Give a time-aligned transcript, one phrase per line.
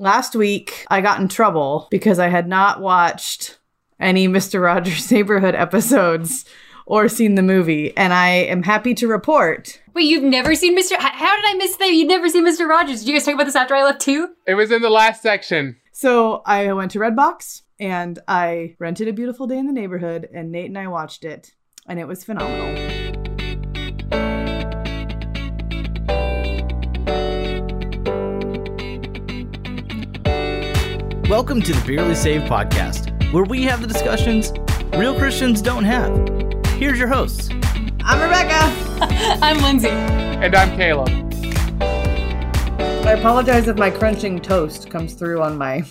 [0.00, 3.58] last week I got in trouble because I had not watched
[4.00, 4.62] any Mr.
[4.62, 6.46] Rogers' Neighborhood episodes
[6.86, 9.80] or seen the movie, and I am happy to report.
[9.94, 10.96] Wait, you've never seen Mr.
[10.98, 11.92] How did I miss that?
[11.92, 12.68] You've never seen Mr.
[12.68, 13.00] Rogers?
[13.00, 14.30] Did you guys talk about this after I left too?
[14.46, 15.76] It was in the last section.
[15.92, 20.50] So I went to Redbox and I rented A Beautiful Day in the Neighborhood, and
[20.50, 21.52] Nate and I watched it,
[21.86, 23.09] and it was phenomenal.
[31.30, 34.52] Welcome to the Barely Saved podcast, where we have the discussions
[34.96, 36.10] real Christians don't have.
[36.76, 37.50] Here's your hosts.
[38.00, 38.58] I'm Rebecca.
[39.40, 39.90] I'm Lindsay.
[39.90, 41.08] And I'm Caleb.
[43.06, 45.84] I apologize if my crunching toast comes through on my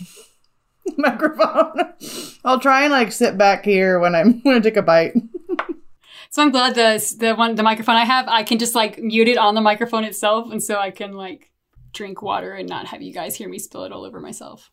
[0.97, 1.93] microphone.
[2.43, 5.13] I'll try and like sit back here when I'm when I take a bite.
[6.31, 9.29] So I'm glad the the one the microphone I have, I can just like mute
[9.29, 11.49] it on the microphone itself, and so I can like
[11.93, 14.69] drink water and not have you guys hear me spill it all over myself.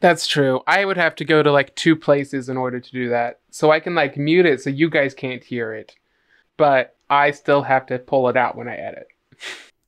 [0.00, 0.60] That's true.
[0.66, 3.40] I would have to go to like two places in order to do that.
[3.50, 5.94] So I can like mute it so you guys can't hear it.
[6.56, 9.08] But I still have to pull it out when I edit.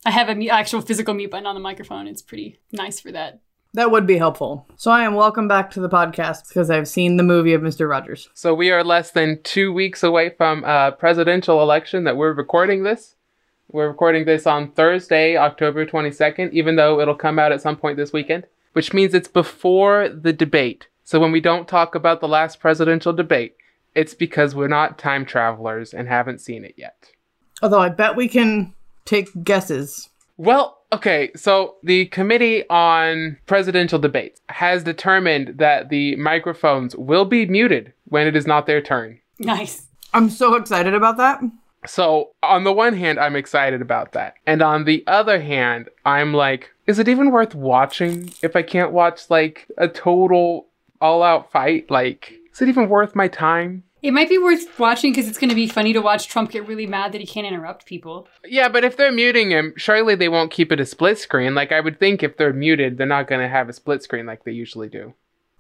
[0.05, 2.06] I have an actual physical mute button on the microphone.
[2.06, 3.41] It's pretty nice for that.
[3.74, 4.66] That would be helpful.
[4.77, 7.88] So I am welcome back to the podcast because I've seen the movie of Mr.
[7.88, 8.30] Rogers.
[8.33, 12.83] So we are less than two weeks away from a presidential election that we're recording
[12.83, 13.16] this.
[13.70, 17.98] We're recording this on Thursday, October 22nd, even though it'll come out at some point
[17.98, 20.88] this weekend, which means it's before the debate.
[21.05, 23.56] So when we don't talk about the last presidential debate,
[23.94, 27.11] it's because we're not time travelers and haven't seen it yet.
[27.62, 28.74] Although I bet we can
[29.05, 30.11] take guesses.
[30.36, 37.46] Well, okay, so the Committee on Presidential Debates has determined that the microphones will be
[37.46, 39.19] muted when it is not their turn.
[39.39, 39.86] Nice.
[40.14, 41.41] I'm so excited about that.
[41.89, 44.34] So, on the one hand, I'm excited about that.
[44.47, 48.92] And on the other hand, I'm like, is it even worth watching if I can't
[48.92, 50.67] watch like a total
[51.00, 51.91] all out fight?
[51.91, 53.84] Like, is it even worth my time?
[54.00, 56.68] It might be worth watching because it's going to be funny to watch Trump get
[56.68, 58.29] really mad that he can't interrupt people.
[58.45, 61.55] Yeah, but if they're muting him, surely they won't keep it a split screen.
[61.55, 64.24] Like, I would think if they're muted, they're not going to have a split screen
[64.24, 65.14] like they usually do.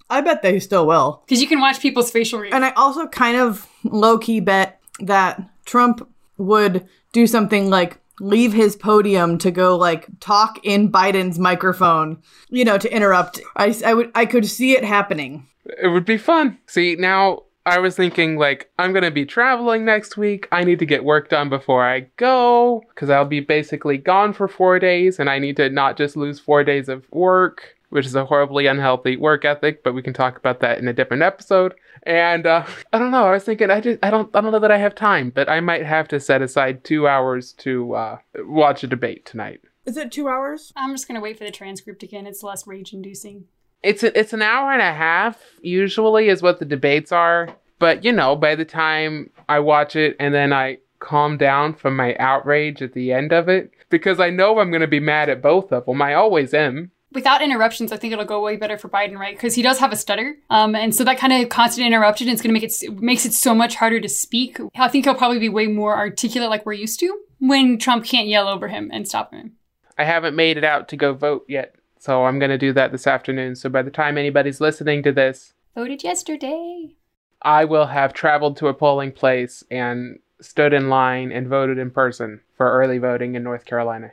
[0.08, 1.22] I bet they still will.
[1.26, 2.56] Because you can watch people's facial reactions.
[2.56, 6.08] And I also kind of low key bet that Trump
[6.38, 12.64] would do something like leave his podium to go like talk in Biden's microphone, you
[12.64, 13.40] know, to interrupt.
[13.56, 15.46] I, I would I could see it happening.
[15.82, 16.58] It would be fun.
[16.66, 20.48] See, now I was thinking like I'm going to be traveling next week.
[20.50, 24.48] I need to get work done before I go cuz I'll be basically gone for
[24.48, 28.14] 4 days and I need to not just lose 4 days of work, which is
[28.14, 31.74] a horribly unhealthy work ethic, but we can talk about that in a different episode.
[32.02, 33.26] And uh, I don't know.
[33.26, 35.48] I was thinking I just I don't I don't know that I have time, but
[35.48, 39.60] I might have to set aside 2 hours to uh, watch a debate tonight.
[39.86, 40.72] Is it 2 hours?
[40.76, 42.26] I'm just going to wait for the transcript again.
[42.26, 43.44] It's less rage inducing.
[43.82, 47.48] It's a, it's an hour and a half usually is what the debates are.
[47.78, 51.96] But you know, by the time I watch it and then I calm down from
[51.96, 55.28] my outrage at the end of it, because I know I'm going to be mad
[55.28, 56.02] at both of them.
[56.02, 56.90] I always am.
[57.18, 59.34] Without interruptions, I think it'll go way better for Biden, right?
[59.34, 62.40] Because he does have a stutter, um, and so that kind of constant interruption is
[62.40, 64.60] going to make it makes it so much harder to speak.
[64.76, 68.28] I think he'll probably be way more articulate, like we're used to, when Trump can't
[68.28, 69.56] yell over him and stop him.
[69.98, 72.92] I haven't made it out to go vote yet, so I'm going to do that
[72.92, 73.56] this afternoon.
[73.56, 76.94] So by the time anybody's listening to this, Voted yesterday.
[77.42, 81.90] I will have traveled to a polling place and stood in line and voted in
[81.90, 84.12] person for early voting in North Carolina.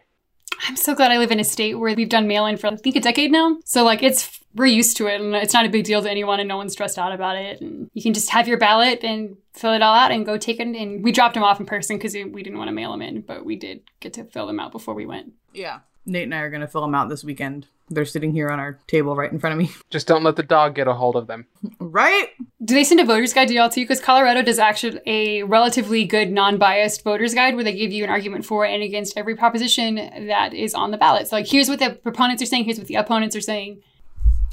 [0.67, 2.75] I'm so glad I live in a state where we've done mail in for I
[2.75, 3.57] think a decade now.
[3.65, 6.39] So like it's we're used to it and it's not a big deal to anyone
[6.39, 7.61] and no one's stressed out about it.
[7.61, 10.59] And you can just have your ballot and fill it all out and go take
[10.59, 10.67] it.
[10.67, 13.21] And we dropped them off in person because we didn't want to mail them in,
[13.21, 15.33] but we did get to fill them out before we went.
[15.53, 15.79] Yeah.
[16.05, 17.67] Nate and I are going to fill them out this weekend.
[17.89, 19.71] They're sitting here on our table right in front of me.
[19.89, 21.45] Just don't let the dog get a hold of them.
[21.79, 22.29] Right?
[22.63, 23.83] Do they send a voter's guide to y'all too?
[23.83, 28.09] Because Colorado does actually a relatively good non-biased voter's guide where they give you an
[28.09, 29.95] argument for and against every proposition
[30.27, 31.27] that is on the ballot.
[31.27, 33.81] So like here's what the proponents are saying, here's what the opponents are saying.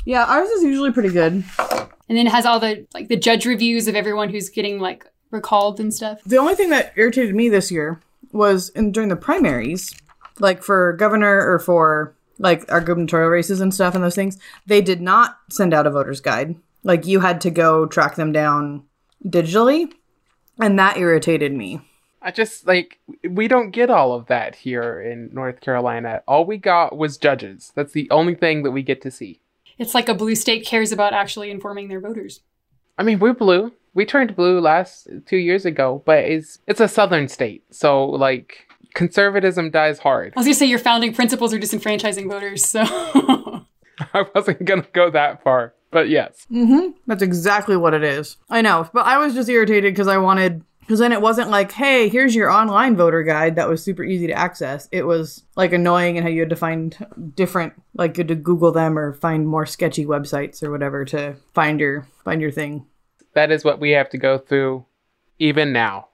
[0.04, 1.44] Yeah, ours is usually pretty good.
[2.08, 5.06] And then it has all the like the judge reviews of everyone who's getting like
[5.30, 6.20] recalled and stuff.
[6.24, 8.00] The only thing that irritated me this year
[8.32, 9.94] was in during the primaries,
[10.42, 14.80] like for governor or for like our gubernatorial races and stuff and those things, they
[14.80, 16.56] did not send out a voter's guide.
[16.82, 18.82] Like you had to go track them down
[19.24, 19.92] digitally,
[20.58, 21.80] and that irritated me.
[22.20, 22.98] I just like
[23.28, 26.22] we don't get all of that here in North Carolina.
[26.26, 27.72] All we got was judges.
[27.74, 29.40] That's the only thing that we get to see.
[29.78, 32.40] It's like a blue state cares about actually informing their voters.
[32.98, 33.72] I mean, we're blue.
[33.94, 37.64] We turned blue last 2 years ago, but it's it's a southern state.
[37.70, 40.32] So like conservatism dies hard.
[40.36, 42.82] I was gonna say your founding principles are disenfranchising voters, so
[44.14, 46.46] I wasn't gonna go that far, but yes.
[46.50, 46.92] Mm-hmm.
[47.06, 48.36] That's exactly what it is.
[48.50, 51.72] I know, but I was just irritated because I wanted because then it wasn't like,
[51.72, 54.88] hey, here's your online voter guide that was super easy to access.
[54.90, 58.34] It was like annoying and how you had to find different, like, you had to
[58.34, 62.84] Google them or find more sketchy websites or whatever to find your find your thing.
[63.34, 64.84] That is what we have to go through,
[65.38, 66.08] even now.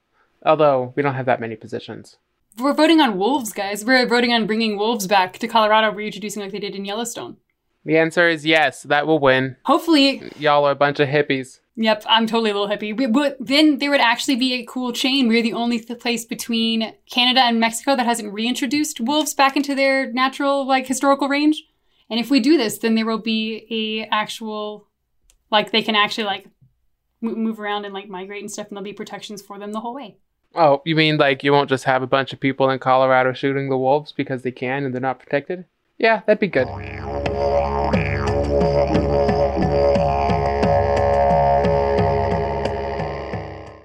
[0.45, 2.19] Although we don't have that many positions.
[2.59, 3.85] We're voting on wolves, guys.
[3.85, 7.37] We're voting on bringing wolves back to Colorado, reintroducing like they did in Yellowstone.
[7.85, 8.83] The answer is yes.
[8.83, 9.57] That will win.
[9.65, 11.61] Hopefully, Y'all are a bunch of hippies.
[11.77, 12.97] Yep, I'm totally a little hippie.
[12.97, 15.29] We, but then there would actually be a cool chain.
[15.29, 19.77] We're the only th- place between Canada and Mexico that hasn't reintroduced wolves back into
[19.77, 21.63] their natural, like, historical range.
[22.11, 24.89] And if we do this, then there will be a actual,
[25.53, 26.49] like, they can actually like
[27.21, 29.81] mo- move around and like migrate and stuff, and there'll be protections for them the
[29.81, 30.17] whole way.
[30.61, 33.69] Oh, you mean like you won't just have a bunch of people in Colorado shooting
[33.69, 35.67] the wolves because they can and they're not protected?
[35.99, 36.67] Yeah, that'd be good.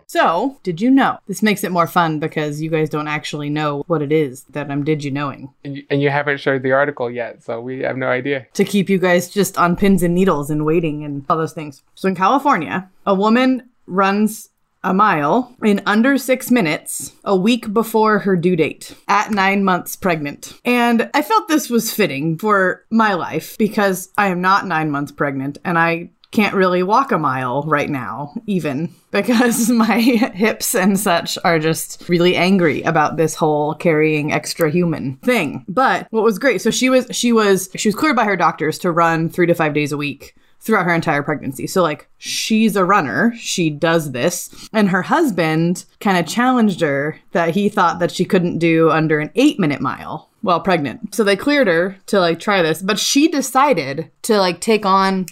[0.07, 1.19] So, did you know?
[1.27, 4.71] This makes it more fun because you guys don't actually know what it is that
[4.71, 5.53] I'm did you knowing.
[5.63, 8.47] And you, and you haven't shared the article yet, so we have no idea.
[8.53, 11.83] to keep you guys just on pins and needles and waiting and all those things.
[11.93, 14.49] So in California, a woman runs
[14.83, 19.95] a mile in under six minutes a week before her due date at nine months
[19.95, 20.53] pregnant.
[20.65, 25.11] And I felt this was fitting for my life because I am not nine months
[25.11, 30.99] pregnant and I can't really walk a mile right now, even because my hips and
[30.99, 35.63] such are just really angry about this whole carrying extra human thing.
[35.69, 38.79] But what was great, so she was she was she was cleared by her doctors
[38.79, 41.67] to run three to five days a week throughout her entire pregnancy.
[41.67, 47.19] So like she's a runner, she does this, and her husband kind of challenged her
[47.33, 51.13] that he thought that she couldn't do under an 8-minute mile while pregnant.
[51.13, 55.25] So they cleared her to like try this, but she decided to like take on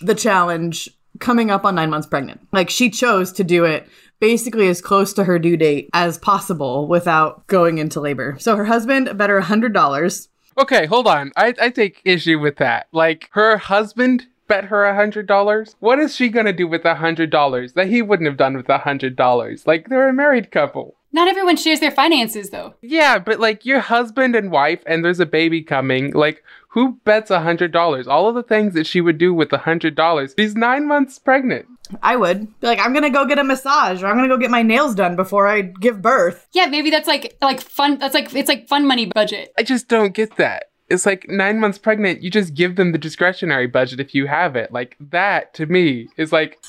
[0.00, 0.88] the challenge
[1.18, 2.46] coming up on 9 months pregnant.
[2.52, 3.88] Like she chose to do it
[4.20, 8.36] basically as close to her due date as possible without going into labor.
[8.38, 10.28] So her husband bet her $100
[10.58, 11.30] Okay, hold on.
[11.36, 12.88] I, I take issue with that.
[12.90, 15.76] Like, her husband bet her a hundred dollars.
[15.78, 18.68] What is she gonna do with a hundred dollars that he wouldn't have done with
[18.68, 19.66] a hundred dollars?
[19.66, 20.94] Like, they're a married couple.
[21.10, 22.74] Not everyone shares their finances, though.
[22.82, 26.12] Yeah, but like your husband and wife, and there's a baby coming.
[26.12, 28.06] Like, who bets a hundred dollars?
[28.06, 30.34] All of the things that she would do with a hundred dollars.
[30.38, 31.66] She's nine months pregnant.
[32.02, 34.50] I would be like, I'm gonna go get a massage or I'm gonna go get
[34.50, 36.46] my nails done before I give birth.
[36.52, 37.98] Yeah, maybe that's like like fun.
[37.98, 39.52] That's like it's like fun money budget.
[39.58, 40.67] I just don't get that.
[40.90, 44.56] It's like nine months pregnant, you just give them the discretionary budget if you have
[44.56, 44.72] it.
[44.72, 46.62] Like that to me is like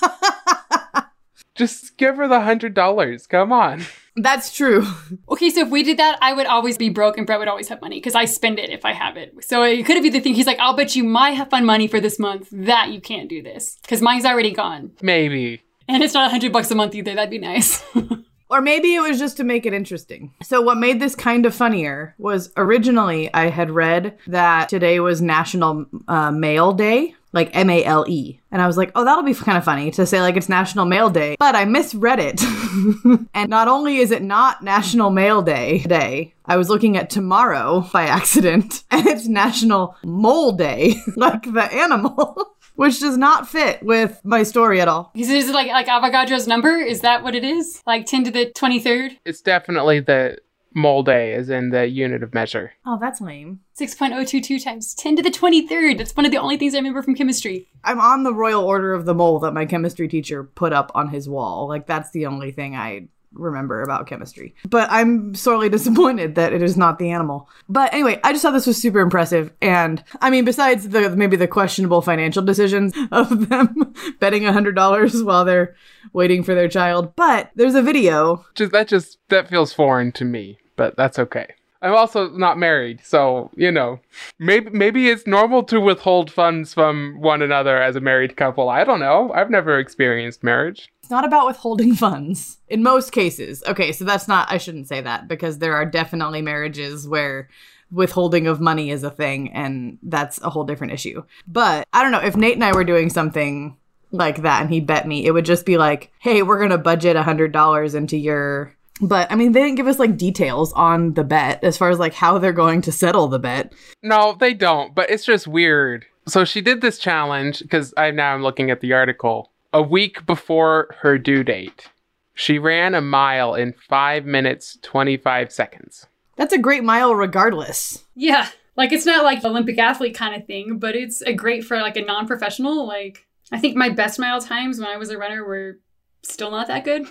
[1.55, 3.27] just give her the hundred dollars.
[3.27, 3.85] Come on.
[4.15, 4.85] That's true.
[5.29, 7.69] Okay, so if we did that, I would always be broke and Brett would always
[7.69, 9.33] have money because I spend it if I have it.
[9.45, 10.33] So it could be the thing.
[10.33, 13.29] He's like, I'll bet you my have fun money for this month that you can't
[13.29, 14.91] do this because mine's already gone.
[15.01, 15.61] Maybe.
[15.87, 17.15] And it's not a hundred bucks a month either.
[17.15, 17.83] That'd be nice.
[18.49, 20.33] Or maybe it was just to make it interesting.
[20.43, 25.21] So, what made this kind of funnier was originally I had read that today was
[25.21, 28.39] National uh, Mail Day, like M A L E.
[28.51, 30.85] And I was like, oh, that'll be kind of funny to say, like, it's National
[30.85, 31.35] Mail Day.
[31.37, 32.41] But I misread it.
[33.33, 37.87] and not only is it not National Mail Day today, I was looking at tomorrow
[37.93, 42.55] by accident, and it's National Mole Day, like the animal.
[42.79, 45.11] Which does not fit with my story at all.
[45.13, 46.77] Is it like like Avogadro's number?
[46.77, 47.83] Is that what it is?
[47.85, 49.19] Like ten to the twenty third?
[49.25, 50.37] It's definitely the
[50.73, 52.71] mole day, is in the unit of measure.
[52.85, 53.59] Oh, that's lame.
[53.77, 55.97] 6.022 times 10 to the 23rd.
[55.97, 57.67] That's one of the only things I remember from chemistry.
[57.83, 61.09] I'm on the Royal Order of the Mole that my chemistry teacher put up on
[61.09, 61.67] his wall.
[61.67, 64.55] Like, that's the only thing I remember about chemistry.
[64.69, 67.49] But I'm sorely disappointed that it is not the animal.
[67.67, 69.51] But anyway, I just thought this was super impressive.
[69.61, 75.45] And I mean, besides the maybe the questionable financial decisions of them betting $100 while
[75.45, 75.75] they're
[76.13, 78.45] waiting for their child, but there's a video.
[78.55, 81.53] Just that just that feels foreign to me, but that's okay.
[81.81, 83.99] I'm also not married, so you know,
[84.37, 88.69] maybe maybe it's normal to withhold funds from one another as a married couple.
[88.69, 89.31] I don't know.
[89.33, 90.89] I've never experienced marriage.
[91.01, 93.63] It's not about withholding funds in most cases.
[93.67, 97.49] Okay, so that's not, I shouldn't say that because there are definitely marriages where
[97.91, 101.23] withholding of money is a thing and that's a whole different issue.
[101.47, 103.75] But I don't know, if Nate and I were doing something
[104.11, 107.15] like that and he bet me, it would just be like, hey, we're to budget
[107.15, 108.75] a $100 into your.
[109.01, 111.99] But I mean, they didn't give us like details on the bet as far as
[111.99, 113.73] like how they're going to settle the bet.
[114.03, 116.05] No, they don't, but it's just weird.
[116.27, 119.51] So she did this challenge because I now I'm looking at the article.
[119.71, 121.87] A week before her due date,
[122.33, 126.07] she ran a mile in five minutes twenty five seconds.
[126.35, 128.03] That's a great mile regardless.
[128.15, 128.49] Yeah.
[128.75, 131.97] Like it's not like Olympic athlete kind of thing, but it's a great for like
[131.97, 132.87] a non-professional.
[132.87, 135.79] Like I think my best mile times when I was a runner were
[136.23, 137.07] still not that good.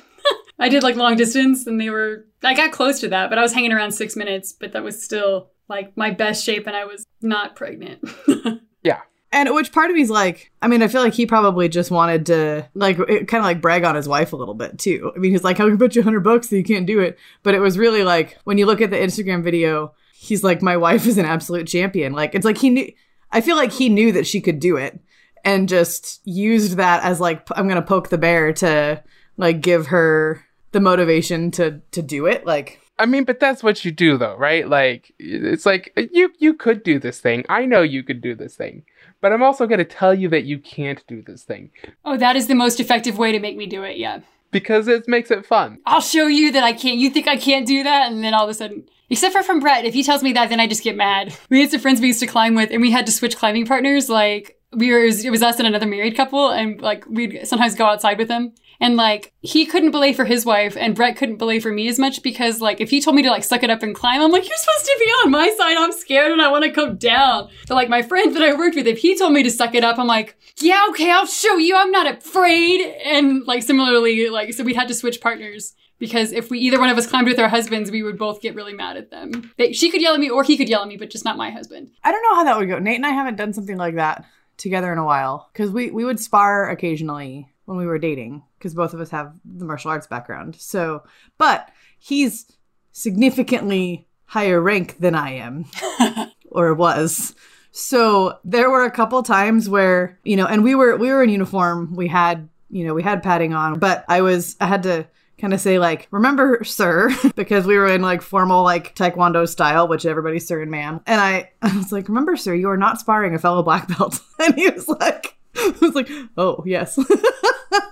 [0.59, 3.43] I did like long distance and they were I got close to that, but I
[3.43, 6.85] was hanging around 6 minutes, but that was still like my best shape and I
[6.85, 8.01] was not pregnant.
[8.83, 9.01] Yeah.
[9.31, 12.27] And which part of me's like, I mean, I feel like he probably just wanted
[12.27, 15.13] to, like, kind of like brag on his wife a little bit too.
[15.15, 17.19] I mean, he's like, I can bet you 100 bucks that you can't do it.
[17.43, 20.79] But it was really like, when you look at the Instagram video, he's like, my
[20.79, 22.13] wife is an absolute champion.
[22.15, 22.91] Like, it's like he knew,
[23.31, 24.99] I feel like he knew that she could do it
[25.45, 29.03] and just used that as like, I'm going to poke the bear to
[29.37, 32.45] like give her the motivation to, to do it.
[32.47, 34.69] Like, I mean, but that's what you do though, right?
[34.69, 37.45] Like it's like you you could do this thing.
[37.49, 38.83] I know you could do this thing.
[39.21, 41.71] But I'm also going to tell you that you can't do this thing
[42.05, 43.97] oh, that is the most effective way to make me do it.
[43.97, 44.21] Yeah.
[44.53, 45.79] because it makes it fun.
[45.87, 46.99] I'll show you that I can't.
[46.99, 48.11] You think I can't do that?
[48.11, 50.49] And then all of a sudden, except for from Brett, if he tells me that,
[50.49, 51.37] then I just get mad.
[51.51, 53.67] We had some friends we used to climb with, and we had to switch climbing
[53.67, 54.09] partners.
[54.09, 57.87] Like we were, it was, us and another married couple, and like we'd sometimes go
[57.87, 58.53] outside with them.
[58.81, 61.99] And like he couldn't belay for his wife, and Brett couldn't belay for me as
[61.99, 64.31] much because like if he told me to like suck it up and climb, I'm
[64.31, 65.77] like you're supposed to be on my side.
[65.77, 67.49] I'm scared and I want to come down.
[67.67, 69.83] But like my friend that I worked with, if he told me to suck it
[69.83, 71.77] up, I'm like yeah okay, I'll show you.
[71.77, 72.81] I'm not afraid.
[73.05, 76.91] And like similarly, like so we had to switch partners because if we either one
[76.91, 79.53] of us climbed with our husbands, we would both get really mad at them.
[79.57, 81.37] They, she could yell at me or he could yell at me, but just not
[81.37, 81.91] my husband.
[82.05, 82.79] I don't know how that would go.
[82.79, 84.25] Nate and I haven't done something like that
[84.59, 88.75] together in a while because we, we would spar occasionally when we were dating because
[88.75, 90.57] both of us have the martial arts background.
[90.57, 91.03] So,
[91.39, 92.53] but he's
[92.93, 95.65] significantly higher rank than I am
[96.51, 97.35] or was.
[97.71, 101.31] So there were a couple times where, you know, and we were we were in
[101.31, 101.95] uniform.
[101.95, 105.07] We had, you know, we had padding on, but I was I had to
[105.39, 109.89] kind of say like, "Remember, sir," because we were in like formal like taekwondo style,
[109.89, 111.01] which everybody's sir and ma'am.
[111.07, 114.21] And I I was like, "Remember, sir, you are not sparring a fellow black belt."
[114.41, 116.99] And he was like I was like, "Oh, yes."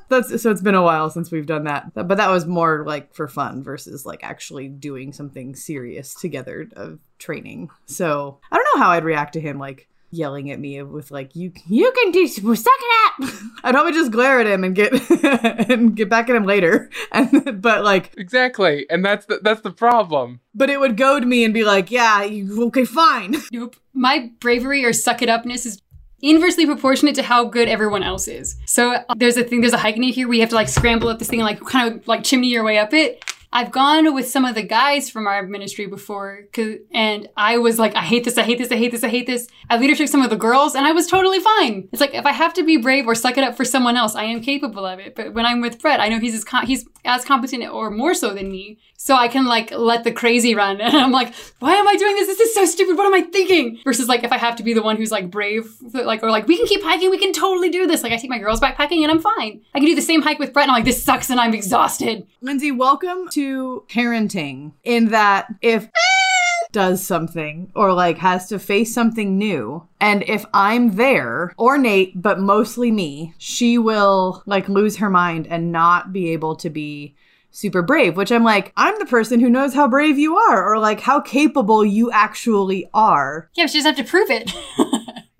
[0.08, 1.92] That's so it's been a while since we've done that.
[1.92, 7.00] But that was more like for fun versus like actually doing something serious together of
[7.18, 7.70] training.
[7.86, 11.34] So, I don't know how I'd react to him like yelling at me with like
[11.34, 13.34] you you can do suck it up.
[13.64, 14.92] I'd probably just glare at him and get
[15.70, 16.90] and get back at him later.
[17.12, 18.86] And but like Exactly.
[18.90, 20.40] And that's the that's the problem.
[20.54, 23.76] but it would goad me and be like, "Yeah, you, okay, fine." Nope.
[23.94, 25.80] My bravery or suck it upness is
[26.22, 28.56] inversely proportionate to how good everyone else is.
[28.66, 30.68] So uh, there's a thing, there's a hike near here where you have to like
[30.68, 33.22] scramble up this thing and like kind of like chimney your way up it.
[33.52, 36.46] I've gone with some of the guys from our ministry before,
[36.92, 39.26] and I was like, I hate this, I hate this, I hate this, I hate
[39.26, 39.48] this.
[39.70, 41.88] I leadership some of the girls, and I was totally fine.
[41.92, 44.14] It's like if I have to be brave or suck it up for someone else,
[44.14, 45.14] I am capable of it.
[45.14, 48.14] But when I'm with Brett, I know he's as com- he's as competent or more
[48.14, 50.80] so than me, so I can like let the crazy run.
[50.86, 52.28] And I'm like, why am I doing this?
[52.28, 52.96] This is so stupid.
[52.96, 53.80] What am I thinking?
[53.84, 56.46] Versus like if I have to be the one who's like brave, like or like
[56.46, 58.02] we can keep hiking, we can totally do this.
[58.02, 59.62] Like I take my girls backpacking and I'm fine.
[59.74, 61.54] I can do the same hike with Brett, and I'm like, this sucks, and I'm
[61.54, 62.26] exhausted.
[62.40, 65.88] Lindsay, welcome to parenting in that if
[66.72, 72.20] does something or like has to face something new and if I'm there or Nate
[72.20, 77.14] but mostly me she will like lose her mind and not be able to be
[77.50, 80.78] super brave which I'm like I'm the person who knows how brave you are or
[80.78, 84.52] like how capable you actually are Yeah, she doesn't have to prove it.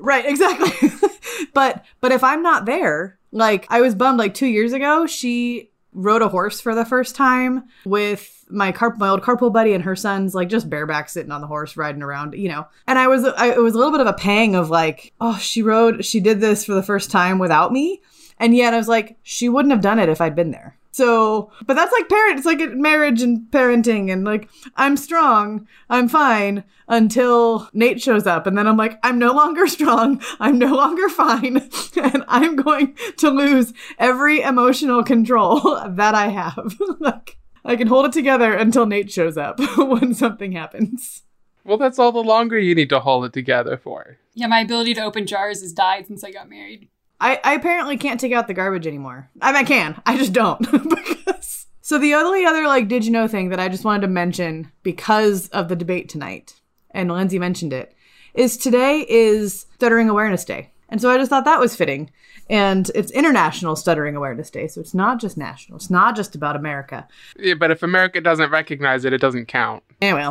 [0.07, 0.91] Right, exactly.
[1.53, 5.73] but but if I'm not there, like I was bummed like 2 years ago, she
[5.97, 9.83] rode a horse for the first time with my car my old carpool buddy and
[9.83, 12.67] her sons like just bareback sitting on the horse riding around, you know.
[12.87, 15.38] And I was I, it was a little bit of a pang of like, oh,
[15.38, 18.03] she rode she did this for the first time without me.
[18.38, 20.75] And yet I was like, she wouldn't have done it if I'd been there.
[20.97, 26.09] So, but that's like parent, it's like marriage and parenting and like I'm strong, I'm
[26.09, 30.75] fine until Nate shows up and then I'm like I'm no longer strong, I'm no
[30.75, 31.69] longer fine
[32.03, 36.75] and I'm going to lose every emotional control that I have.
[36.99, 41.25] like I can hold it together until Nate shows up when something happens.
[41.62, 44.17] Well, that's all the longer you need to hold it together for.
[44.33, 46.88] yeah, my ability to open jars has died since I got married.
[47.21, 49.31] I, I apparently can't take out the garbage anymore.
[49.41, 50.01] I mean, I can.
[50.05, 50.61] I just don't.
[50.95, 51.67] because...
[51.81, 54.73] So the only other like did you know thing that I just wanted to mention
[54.83, 57.95] because of the debate tonight, and Lindsay mentioned it,
[58.35, 60.73] is today is Stuttering Awareness Day.
[60.89, 62.11] And so I just thought that was fitting.
[62.49, 65.77] And it's International Stuttering Awareness Day, so it's not just national.
[65.77, 67.09] It's not just about America.
[67.39, 69.83] Yeah, but if America doesn't recognize it, it doesn't count.
[70.01, 70.29] Anyway,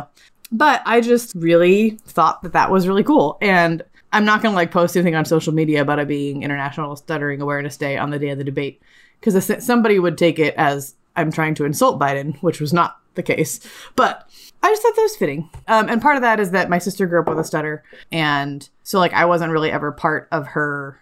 [0.50, 3.36] but I just really thought that that was really cool.
[3.42, 6.96] And I'm not going to like post anything on social media about it being International
[6.96, 8.80] Stuttering Awareness Day on the day of the debate
[9.20, 13.22] because somebody would take it as I'm trying to insult Biden, which was not the
[13.22, 13.60] case.
[13.96, 14.28] But
[14.62, 15.48] I just thought that was fitting.
[15.68, 17.84] Um, and part of that is that my sister grew up with a stutter.
[18.12, 21.00] And so, like, I wasn't really ever part of her,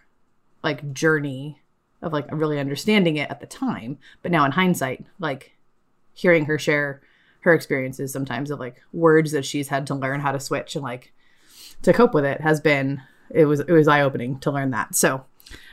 [0.62, 1.60] like, journey
[2.02, 3.98] of, like, really understanding it at the time.
[4.22, 5.56] But now in hindsight, like,
[6.12, 7.00] hearing her share
[7.40, 10.84] her experiences sometimes of, like, words that she's had to learn how to switch and,
[10.84, 11.12] like,
[11.82, 14.94] to cope with it has been, it was, it was eye opening to learn that.
[14.94, 15.24] So,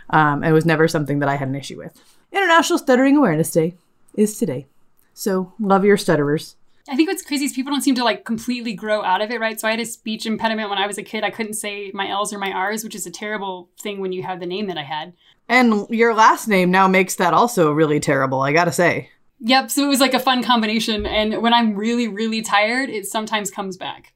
[0.09, 2.01] um, it was never something that I had an issue with.
[2.31, 3.75] International Stuttering Awareness Day
[4.15, 4.67] is today.
[5.13, 6.55] So love your stutterers.
[6.89, 9.39] I think what's crazy is people don't seem to like completely grow out of it,
[9.39, 9.59] right?
[9.59, 11.23] So I had a speech impediment when I was a kid.
[11.23, 14.23] I couldn't say my L's or my R's, which is a terrible thing when you
[14.23, 15.13] have the name that I had.
[15.47, 19.09] And your last name now makes that also really terrible, I gotta say.
[19.41, 19.71] Yep.
[19.71, 21.05] So it was like a fun combination.
[21.05, 24.13] And when I'm really, really tired, it sometimes comes back.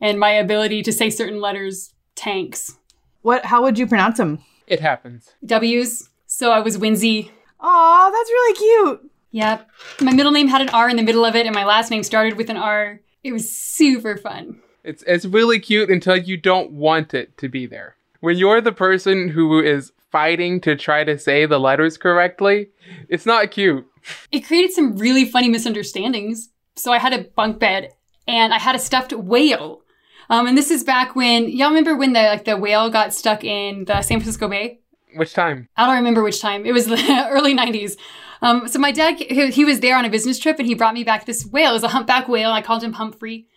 [0.00, 2.78] And my ability to say certain letters tanks.
[3.22, 3.44] What?
[3.44, 4.44] How would you pronounce them?
[4.66, 5.30] It happens.
[5.44, 6.08] W's.
[6.26, 7.30] So I was Winsy.
[7.60, 9.10] Aw, that's really cute.
[9.30, 9.68] Yep.
[10.00, 12.02] My middle name had an R in the middle of it, and my last name
[12.02, 13.00] started with an R.
[13.24, 14.60] It was super fun.
[14.84, 17.96] It's it's really cute until you don't want it to be there.
[18.20, 22.68] When you're the person who is fighting to try to say the letters correctly,
[23.08, 23.86] it's not cute.
[24.32, 26.48] It created some really funny misunderstandings.
[26.76, 27.92] So I had a bunk bed,
[28.26, 29.82] and I had a stuffed whale.
[30.30, 33.44] Um, and this is back when y'all remember when the like the whale got stuck
[33.44, 34.80] in the San Francisco Bay.
[35.14, 35.68] Which time?
[35.76, 36.66] I don't remember which time.
[36.66, 37.96] It was the early '90s.
[38.42, 40.94] Um, so my dad, he, he, was there on a business trip, and he brought
[40.94, 41.70] me back this whale.
[41.70, 42.52] It was a humpback whale.
[42.52, 43.48] I called him Humphrey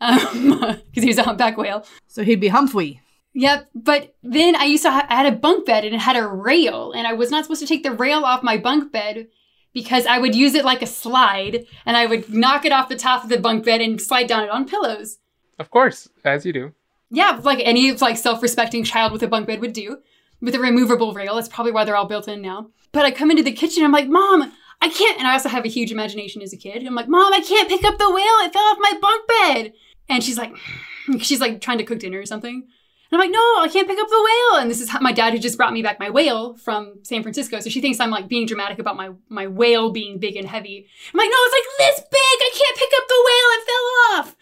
[0.00, 1.86] because um, he was a humpback whale.
[2.08, 3.00] So he'd be Humphrey.
[3.34, 3.68] Yep.
[3.74, 6.26] But then I used to ha- I had a bunk bed, and it had a
[6.26, 9.28] rail, and I was not supposed to take the rail off my bunk bed
[9.72, 12.96] because I would use it like a slide, and I would knock it off the
[12.96, 15.18] top of the bunk bed and slide down it on pillows.
[15.58, 16.72] Of course, as you do.
[17.10, 19.98] Yeah, like any like self-respecting child with a bunk bed would do
[20.40, 21.36] with a removable rail.
[21.36, 22.70] That's probably why they're all built in now.
[22.92, 25.18] But I come into the kitchen, I'm like, Mom, I can't.
[25.18, 26.86] And I also have a huge imagination as a kid.
[26.86, 28.46] I'm like, Mom, I can't pick up the whale.
[28.46, 29.72] It fell off my bunk bed.
[30.08, 30.54] And she's like,
[31.20, 32.54] she's like trying to cook dinner or something.
[32.54, 34.60] And I'm like, no, I can't pick up the whale.
[34.60, 37.22] And this is how my dad who just brought me back my whale from San
[37.22, 37.60] Francisco.
[37.60, 40.88] So she thinks I'm like being dramatic about my, my whale being big and heavy.
[41.12, 42.18] I'm like, no, it's like this big.
[42.20, 43.50] I can't pick up the whale.
[43.54, 43.86] It fell
[44.18, 44.36] off.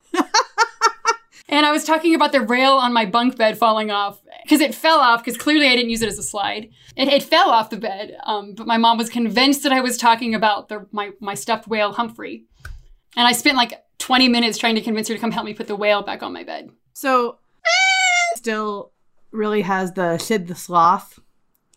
[1.52, 4.74] and I was talking about the rail on my bunk bed falling off because it
[4.74, 6.70] fell off because clearly I didn't use it as a slide.
[6.96, 9.98] It, it fell off the bed, um, but my mom was convinced that I was
[9.98, 12.46] talking about the, my, my stuffed whale Humphrey.
[13.18, 15.66] And I spent like 20 minutes trying to convince her to come help me put
[15.66, 16.70] the whale back on my bed.
[16.94, 17.38] So,
[18.36, 18.92] still
[19.30, 21.18] really has the Sid the Sloth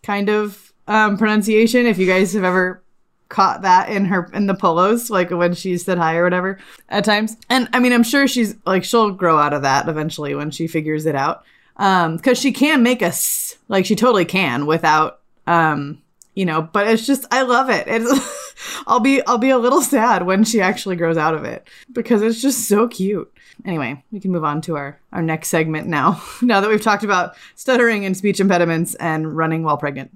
[0.03, 1.85] kind of um, pronunciation.
[1.85, 2.84] If you guys have ever
[3.29, 6.59] caught that in her in the polos like when she said hi or whatever
[6.89, 7.37] at times.
[7.49, 10.67] And i mean i'm sure she's like she'll grow out of that eventually when she
[10.67, 11.43] figures it out.
[11.77, 16.01] Um because she can make us like she totally can without um
[16.35, 17.87] you know but it's just i love it.
[17.87, 21.67] It's i'll be i'll be a little sad when she actually grows out of it
[21.91, 23.31] because it's just so cute.
[23.65, 26.21] Anyway we can move on to our our next segment now.
[26.41, 30.15] Now that we've talked about stuttering and speech impediments and running while pregnant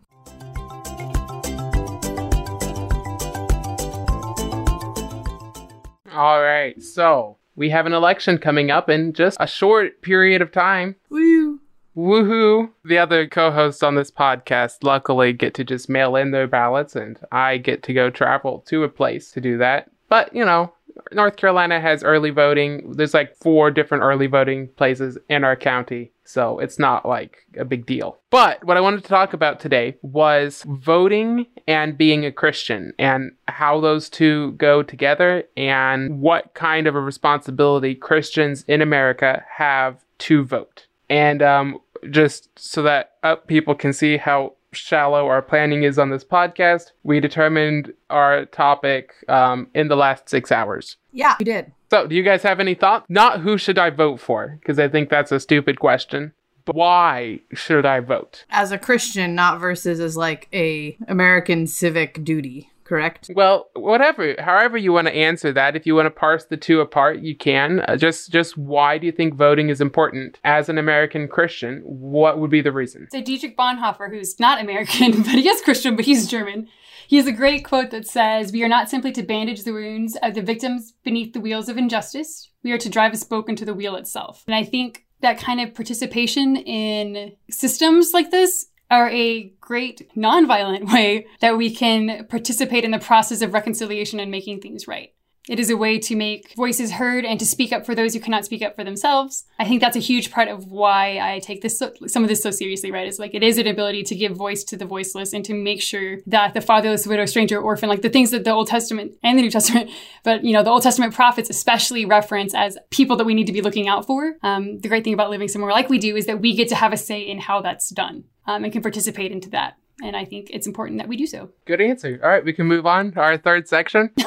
[6.19, 10.51] All right, so we have an election coming up in just a short period of
[10.51, 10.97] time.
[11.09, 11.61] Woo!
[11.95, 12.71] Woohoo!
[12.83, 16.93] The other co hosts on this podcast luckily get to just mail in their ballots,
[16.93, 19.91] and I get to go travel to a place to do that.
[20.09, 20.73] But, you know,
[21.11, 22.93] North Carolina has early voting.
[22.93, 27.65] There's like four different early voting places in our county, so it's not like a
[27.65, 28.17] big deal.
[28.29, 33.31] But what I wanted to talk about today was voting and being a Christian and
[33.47, 40.03] how those two go together and what kind of a responsibility Christians in America have
[40.19, 40.87] to vote.
[41.09, 41.79] And um,
[42.11, 46.91] just so that uh, people can see how shallow our planning is on this podcast,
[47.03, 50.97] we determined our topic um, in the last six hours.
[51.11, 51.71] Yeah, we did.
[51.89, 53.05] So, do you guys have any thoughts?
[53.09, 56.33] Not who should I vote for, because I think that's a stupid question.
[56.65, 58.45] But why should I vote?
[58.51, 63.29] As a Christian, not versus as like a American civic duty, correct?
[63.35, 65.75] Well, whatever, however you want to answer that.
[65.75, 67.81] If you want to parse the two apart, you can.
[67.87, 71.81] Uh, just, just why do you think voting is important as an American Christian?
[71.85, 73.07] What would be the reason?
[73.11, 76.67] So Dietrich Bonhoeffer, who's not American, but he is Christian, but he's German.
[77.07, 80.17] He has a great quote that says, We are not simply to bandage the wounds
[80.21, 82.51] of the victims beneath the wheels of injustice.
[82.63, 84.43] We are to drive a spoke into the wheel itself.
[84.47, 90.91] And I think that kind of participation in systems like this are a great nonviolent
[90.93, 95.13] way that we can participate in the process of reconciliation and making things right.
[95.49, 98.19] It is a way to make voices heard and to speak up for those who
[98.19, 99.45] cannot speak up for themselves.
[99.57, 102.43] I think that's a huge part of why I take this so, some of this
[102.43, 103.07] so seriously, right?
[103.07, 105.81] Is like it is an ability to give voice to the voiceless and to make
[105.81, 109.39] sure that the fatherless, widow, stranger, orphan, like the things that the Old Testament and
[109.39, 109.89] the New Testament,
[110.23, 113.53] but you know, the Old Testament prophets especially reference as people that we need to
[113.53, 114.35] be looking out for.
[114.43, 116.75] Um, the great thing about living somewhere like we do is that we get to
[116.75, 119.77] have a say in how that's done um, and can participate into that.
[120.01, 121.49] And I think it's important that we do so.
[121.65, 122.19] Good answer.
[122.23, 124.09] All right, we can move on to our third section.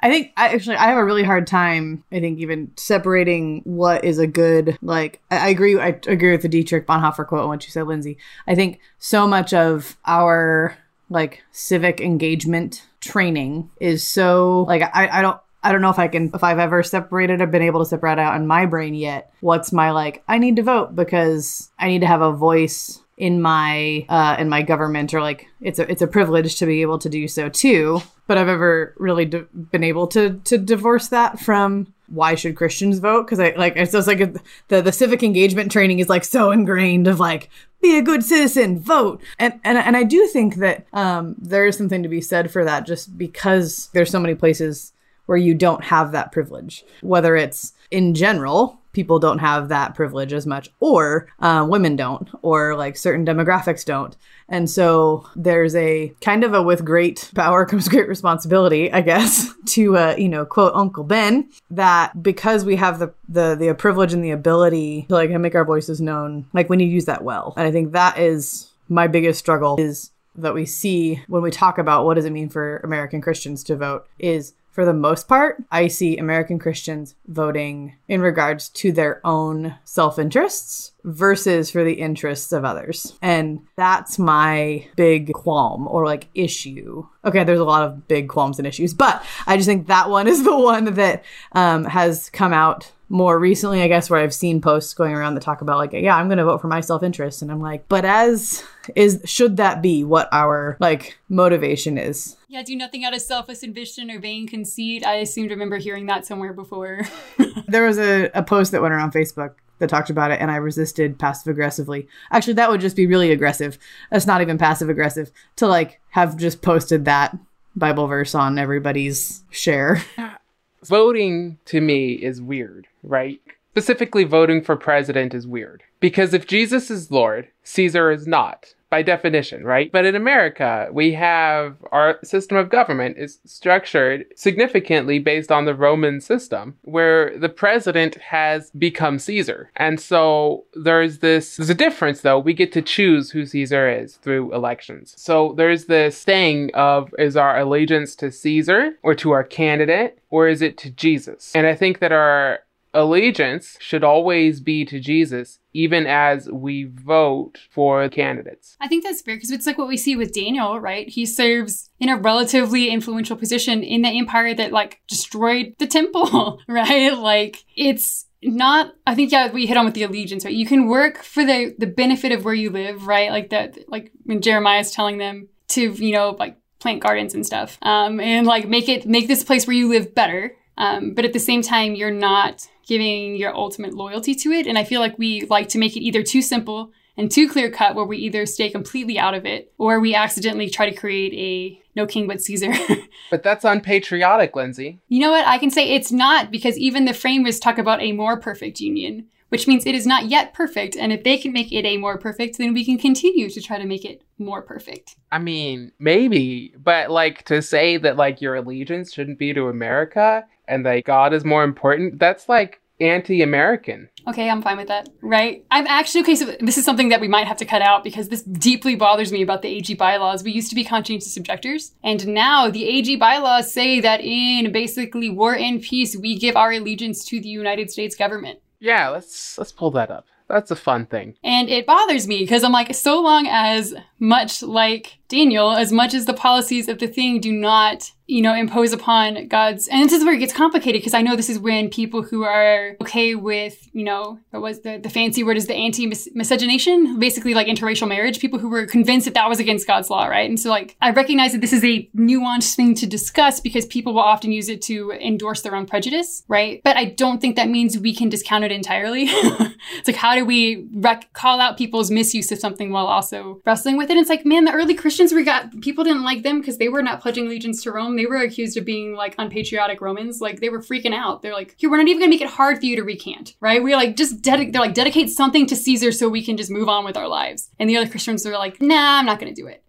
[0.00, 2.04] I think I actually I have a really hard time.
[2.12, 5.20] I think even separating what is a good like.
[5.30, 5.78] I, I agree.
[5.78, 8.16] I agree with the Dietrich Bonhoeffer quote and what you said, Lindsay.
[8.46, 10.78] I think so much of our
[11.10, 16.08] like civic engagement training is so like I I don't I don't know if I
[16.08, 19.30] can if I've ever separated or been able to separate out in my brain yet.
[19.40, 23.42] What's my like I need to vote because I need to have a voice in
[23.42, 26.98] my uh in my government or like it's a it's a privilege to be able
[26.98, 31.40] to do so too but i've ever really d- been able to to divorce that
[31.40, 34.32] from why should christians vote because i like it's just like a,
[34.68, 37.50] the the civic engagement training is like so ingrained of like
[37.82, 41.76] be a good citizen vote and and, and i do think that um there is
[41.76, 44.92] something to be said for that just because there's so many places
[45.28, 50.32] where you don't have that privilege whether it's in general people don't have that privilege
[50.32, 54.16] as much, or uh, women don't, or like certain demographics don't.
[54.48, 59.54] And so there's a kind of a with great power comes great responsibility, I guess,
[59.66, 64.12] to uh, you know quote Uncle Ben that because we have the the the privilege
[64.12, 67.22] and the ability to like make our voices known, like we need to use that
[67.22, 67.54] well.
[67.56, 71.78] And I think that is my biggest struggle is that we see when we talk
[71.78, 75.60] about what does it mean for American Christians to vote is for the most part,
[75.72, 81.94] I see American Christians voting in regards to their own self interests versus for the
[81.94, 83.18] interests of others.
[83.20, 87.08] And that's my big qualm or like issue.
[87.24, 90.28] Okay, there's a lot of big qualms and issues, but I just think that one
[90.28, 94.60] is the one that um, has come out more recently, I guess, where I've seen
[94.60, 97.02] posts going around that talk about like, yeah, I'm going to vote for my self
[97.02, 98.62] interest, and I'm like, but as
[98.94, 102.36] is, should that be what our like motivation is?
[102.48, 105.04] Yeah, do nothing out of selfish ambition or vain conceit.
[105.04, 107.02] I seem to remember hearing that somewhere before.
[107.66, 110.56] there was a, a post that went around Facebook that talked about it, and I
[110.56, 112.08] resisted passive aggressively.
[112.30, 113.78] Actually, that would just be really aggressive.
[114.10, 117.36] That's not even passive aggressive to like have just posted that
[117.76, 120.02] Bible verse on everybody's share.
[120.84, 123.40] Voting to me is weird right?
[123.72, 125.82] Specifically, voting for president is weird.
[126.00, 129.90] Because if Jesus is Lord, Caesar is not, by definition, right?
[129.92, 135.74] But in America, we have our system of government is structured significantly based on the
[135.74, 139.70] Roman system, where the president has become Caesar.
[139.76, 142.38] And so there's this, there's a difference though.
[142.38, 145.14] We get to choose who Caesar is through elections.
[145.16, 150.48] So there's this thing of is our allegiance to Caesar or to our candidate, or
[150.48, 151.52] is it to Jesus?
[151.54, 152.60] And I think that our
[152.94, 158.76] allegiance should always be to Jesus, even as we vote for candidates.
[158.80, 161.08] I think that's fair because it's like what we see with Daniel, right?
[161.08, 166.60] He serves in a relatively influential position in the empire that like destroyed the temple,
[166.68, 167.16] right?
[167.16, 170.86] Like it's not i think yeah we hit on with the allegiance right you can
[170.86, 174.78] work for the the benefit of where you live right like that like when jeremiah
[174.78, 178.88] is telling them to you know like plant gardens and stuff um and like make
[178.88, 182.10] it make this place where you live better um, but at the same time, you're
[182.10, 184.66] not giving your ultimate loyalty to it.
[184.66, 187.70] And I feel like we like to make it either too simple and too clear
[187.70, 191.34] cut, where we either stay completely out of it or we accidentally try to create
[191.34, 192.72] a no king but Caesar.
[193.30, 195.00] but that's unpatriotic, Lindsay.
[195.08, 195.46] You know what?
[195.46, 199.26] I can say it's not because even the framers talk about a more perfect union
[199.48, 200.96] which means it is not yet perfect.
[200.96, 203.78] And if they can make it a more perfect, then we can continue to try
[203.78, 205.16] to make it more perfect.
[205.32, 210.44] I mean, maybe, but like to say that like your allegiance shouldn't be to America
[210.68, 214.08] and like God is more important, that's like anti-American.
[214.26, 215.08] Okay, I'm fine with that.
[215.22, 215.64] Right?
[215.70, 216.34] I'm actually okay.
[216.34, 219.32] So this is something that we might have to cut out because this deeply bothers
[219.32, 220.42] me about the AG bylaws.
[220.42, 225.30] We used to be conscientious objectors, and now the AG bylaws say that in basically
[225.30, 228.60] war and peace, we give our allegiance to the United States government.
[228.80, 230.26] Yeah, let's let's pull that up.
[230.48, 231.36] That's a fun thing.
[231.44, 236.14] And it bothers me because I'm like, so long as much like Daniel, as much
[236.14, 240.12] as the policies of the thing do not you know, impose upon God's, and this
[240.12, 243.34] is where it gets complicated because I know this is when people who are okay
[243.34, 248.06] with, you know, what was the, the fancy word is the anti-miscegenation, basically like interracial
[248.06, 250.46] marriage, people who were convinced that that was against God's law, right?
[250.48, 254.12] And so like, I recognize that this is a nuanced thing to discuss because people
[254.12, 256.82] will often use it to endorse their own prejudice, right?
[256.84, 259.24] But I don't think that means we can discount it entirely.
[259.28, 263.96] it's like, how do we rec- call out people's misuse of something while also wrestling
[263.96, 266.78] with Then it's like, man, the early Christians we got people didn't like them because
[266.78, 268.16] they were not pledging allegiance to Rome.
[268.16, 270.40] They were accused of being like unpatriotic Romans.
[270.40, 271.42] Like they were freaking out.
[271.42, 273.82] They're like, here, we're not even gonna make it hard for you to recant, right?
[273.82, 276.88] We're like, just dedic- they're like, dedicate something to Caesar so we can just move
[276.88, 277.70] on with our lives.
[277.78, 279.82] And the other Christians are like, nah, I'm not gonna do it.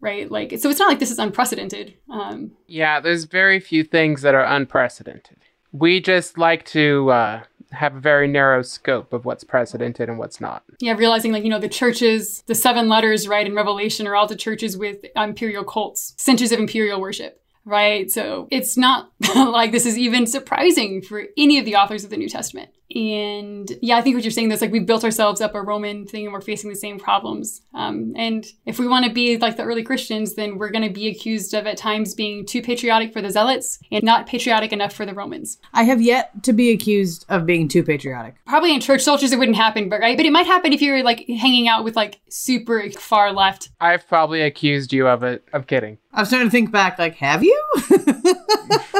[0.00, 0.30] Right?
[0.30, 1.94] Like, so it's not like this is unprecedented.
[2.10, 5.38] Um, Yeah, there's very few things that are unprecedented.
[5.72, 7.42] We just like to uh,
[7.74, 10.62] have a very narrow scope of what's precedented and what's not.
[10.80, 14.26] yeah, realizing like, you know, the churches, the seven letters, right, in Revelation are all
[14.26, 17.40] the churches with imperial cults, centers of imperial worship.
[17.66, 18.10] Right.
[18.10, 22.16] So it's not like this is even surprising for any of the authors of the
[22.16, 22.70] New Testament.
[22.94, 26.06] And yeah, I think what you're saying is like we've built ourselves up a Roman
[26.06, 27.62] thing and we're facing the same problems.
[27.74, 30.92] Um, and if we want to be like the early Christians, then we're going to
[30.92, 34.92] be accused of at times being too patriotic for the Zealots and not patriotic enough
[34.92, 35.58] for the Romans.
[35.72, 38.36] I have yet to be accused of being too patriotic.
[38.46, 40.16] Probably in church cultures it wouldn't happen, but right.
[40.16, 43.70] But it might happen if you're like hanging out with like super far left.
[43.80, 45.44] I've probably accused you of it.
[45.52, 45.98] I'm kidding.
[46.12, 47.60] I'm starting to think back, like, have you?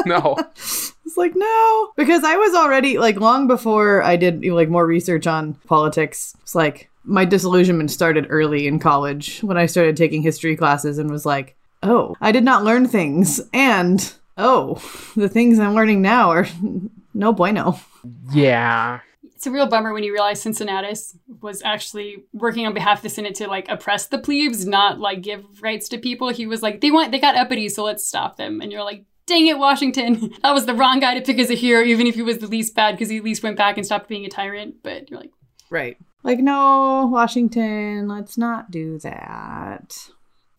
[0.05, 0.35] No.
[1.15, 1.91] It's like, no.
[1.95, 6.53] Because I was already, like, long before I did, like, more research on politics, it's
[6.53, 11.25] like, my disillusionment started early in college when I started taking history classes and was
[11.25, 13.39] like, oh, I did not learn things.
[13.53, 14.81] And, oh,
[15.15, 16.47] the things I'm learning now are
[17.13, 17.79] no bueno.
[18.33, 18.99] yeah.
[19.23, 23.09] It's a real bummer when you realize Cincinnatus was actually working on behalf of the
[23.09, 26.27] Senate to like oppress the plebes, not like give rights to people.
[26.29, 28.59] He was like, they want, they got uppity, so let's stop them.
[28.59, 30.31] And you're like, dang it, Washington.
[30.43, 32.47] That was the wrong guy to pick as a hero, even if he was the
[32.47, 34.75] least bad, because he at least went back and stopped being a tyrant.
[34.83, 35.31] But you're like,
[35.69, 35.97] Right.
[36.23, 39.95] Like, no, Washington, let's not do that.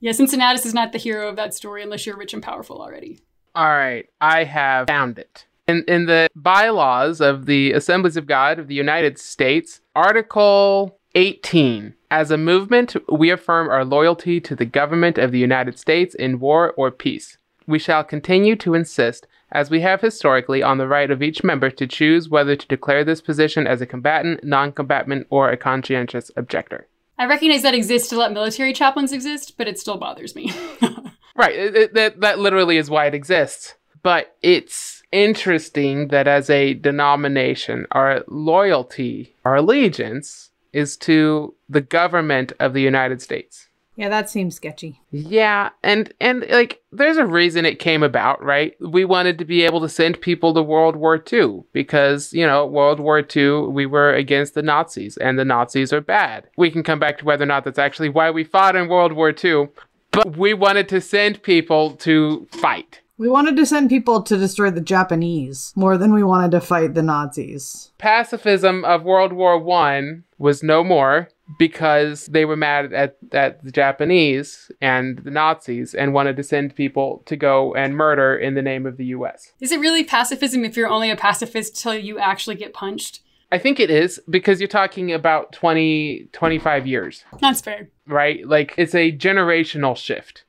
[0.00, 3.20] yeah, Cincinnatus is not the hero of that story unless you're rich and powerful already.
[3.54, 4.06] All right.
[4.20, 5.46] I have found it.
[5.66, 11.94] In, in the bylaws of the Assemblies of God of the United States, Article 18.
[12.10, 16.38] As a movement, we affirm our loyalty to the government of the United States in
[16.38, 17.38] war or peace.
[17.66, 21.70] We shall continue to insist, as we have historically, on the right of each member
[21.70, 26.30] to choose whether to declare this position as a combatant, non combatant, or a conscientious
[26.36, 26.86] objector.
[27.18, 30.52] I recognize that exists to let military chaplains exist, but it still bothers me.
[31.38, 33.74] Right, it, it- that, that literally is why it exists.
[34.02, 42.52] But it's interesting that as a denomination, our loyalty, our allegiance, is to the government
[42.58, 43.68] of the United States.
[43.96, 45.00] Yeah, that seems sketchy.
[45.10, 48.74] Yeah, and and like there's a reason it came about, right?
[48.78, 52.66] We wanted to be able to send people to World War II because, you know,
[52.66, 56.46] World War II we were against the Nazis and the Nazis are bad.
[56.58, 59.14] We can come back to whether or not that's actually why we fought in World
[59.14, 59.70] War II,
[60.10, 63.00] but we wanted to send people to fight.
[63.18, 66.92] We wanted to send people to destroy the Japanese more than we wanted to fight
[66.94, 67.90] the Nazis.
[67.98, 73.70] Pacifism of World War One was no more because they were mad at, at the
[73.72, 78.62] Japanese and the Nazis and wanted to send people to go and murder in the
[78.62, 79.52] name of the US.
[79.60, 83.20] is it really pacifism if you're only a pacifist till you actually get punched?
[83.50, 87.88] I think it is because you're talking about 20, 25 years, That's fair.
[88.06, 88.46] right?
[88.46, 90.42] Like it's a generational shift.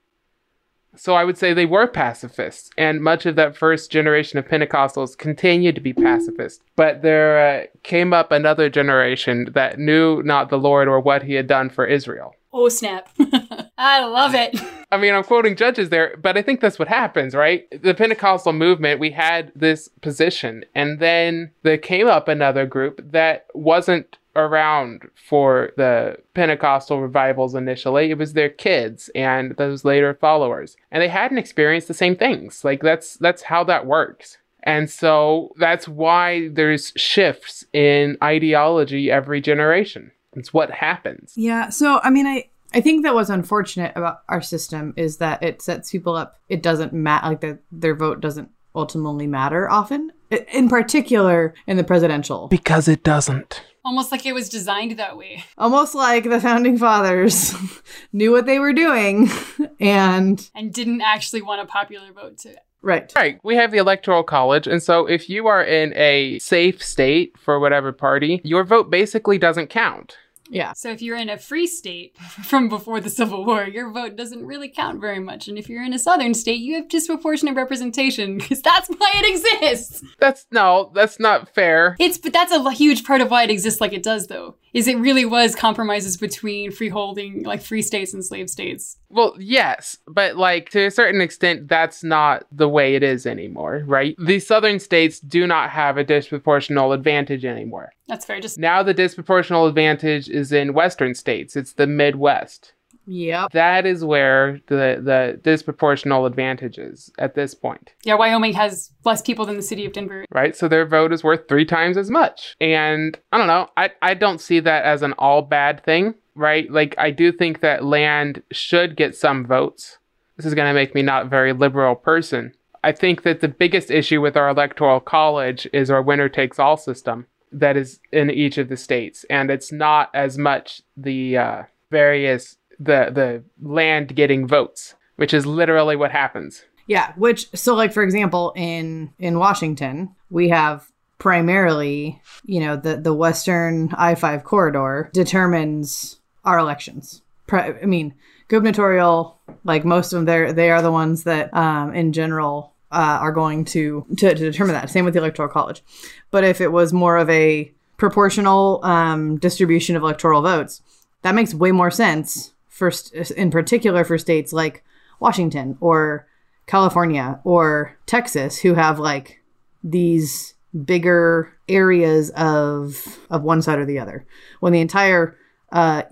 [0.97, 5.17] So I would say they were pacifists, and much of that first generation of Pentecostals
[5.17, 6.63] continued to be pacifists.
[6.75, 11.33] But there uh, came up another generation that knew not the Lord or what he
[11.35, 12.33] had done for Israel.
[12.51, 13.09] Oh, snap.
[13.77, 14.59] I love it.
[14.91, 17.67] I mean, I'm quoting judges there, but I think that's what happens, right?
[17.83, 23.45] The Pentecostal movement, we had this position, and then there came up another group that
[23.53, 28.11] wasn't around for the Pentecostal revivals initially.
[28.11, 30.77] It was their kids and those later followers.
[30.91, 32.63] And they hadn't experienced the same things.
[32.63, 34.37] Like that's that's how that works.
[34.63, 40.11] And so that's why there's shifts in ideology every generation.
[40.33, 41.33] It's what happens.
[41.35, 45.41] Yeah, so I mean, I I think that what's unfortunate about our system is that
[45.41, 46.39] it sets people up.
[46.49, 50.11] It doesn't matter, like that their vote doesn't ultimately matter often.
[50.29, 53.63] In particular, in the presidential, Because it doesn't.
[53.87, 55.45] Almost like it was designed that way.
[55.57, 57.53] almost like the founding fathers
[58.11, 59.29] knew what they were doing,
[59.79, 63.39] and And didn't actually want a popular vote to right, Right.
[63.43, 64.67] We have the Electoral College.
[64.67, 69.37] And so if you are in a safe state for whatever party, your vote basically
[69.37, 70.17] doesn't count.
[70.49, 74.15] Yeah, So if you're in a free state from before the Civil War, your vote
[74.15, 75.47] doesn't really count very much.
[75.47, 79.29] And if you're in a southern state, you have disproportionate representation because that's why it
[79.29, 80.03] exists.
[80.19, 81.95] That's no, that's not fair.
[81.99, 84.55] It's but that's a huge part of why it exists like it does though.
[84.73, 88.97] Is it really was compromises between freeholding like free states and slave states.
[89.09, 93.83] Well, yes, but like to a certain extent, that's not the way it is anymore,
[93.85, 94.15] right?
[94.19, 97.91] The southern states do not have a disproportional advantage anymore.
[98.07, 98.39] That's fair.
[98.39, 102.73] Just Now the disproportional advantage is in western states, it's the Midwest.
[103.07, 103.53] Yep.
[103.53, 107.93] That is where the the disproportional advantage is at this point.
[108.03, 110.25] Yeah, Wyoming has less people than the city of Denver.
[110.31, 110.55] right?
[110.55, 112.55] So their vote is worth three times as much.
[112.59, 116.69] And I don't know, I, I don't see that as an all bad thing, right?
[116.69, 119.97] Like, I do think that land should get some votes.
[120.35, 122.53] This is going to make me not a very liberal person.
[122.83, 126.77] I think that the biggest issue with our electoral college is our winner takes all
[126.77, 129.25] system that is in each of the states.
[129.29, 135.45] And it's not as much the uh, various, the, the land getting votes, which is
[135.45, 136.63] literally what happens.
[136.87, 142.95] Yeah, which so like for example in in Washington, we have primarily, you know, the
[142.95, 147.21] the western I-5 corridor determines our elections.
[147.51, 148.13] I mean,
[148.47, 153.19] gubernatorial like most of them they they are the ones that um in general uh,
[153.21, 154.89] are going to, to to determine that.
[154.89, 155.83] Same with the electoral college.
[156.31, 160.81] But if it was more of a proportional um, distribution of electoral votes,
[161.23, 164.83] that makes way more sense for st- in particular for states like
[165.19, 166.27] Washington or
[166.67, 169.41] California or Texas who have like
[169.83, 170.53] these
[170.85, 174.25] bigger areas of of one side or the other.
[174.59, 175.35] When the entire
[175.71, 176.03] uh,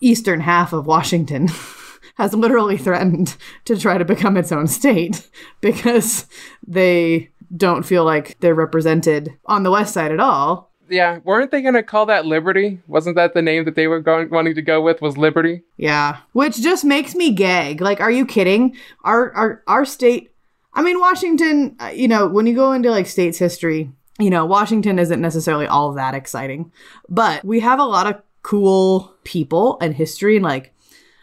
[0.00, 1.48] eastern half of Washington
[2.16, 5.28] has literally threatened to try to become its own state
[5.60, 6.26] because
[6.64, 10.71] they don't feel like they're represented on the west side at all.
[10.92, 12.78] Yeah, weren't they going to call that Liberty?
[12.86, 15.00] Wasn't that the name that they were going wanting to go with?
[15.00, 15.62] Was Liberty?
[15.78, 17.80] Yeah, which just makes me gag.
[17.80, 18.76] Like, are you kidding?
[19.02, 20.32] Our our our state.
[20.74, 21.76] I mean, Washington.
[21.80, 25.66] uh, You know, when you go into like states history, you know, Washington isn't necessarily
[25.66, 26.70] all that exciting,
[27.08, 30.74] but we have a lot of cool people and history and like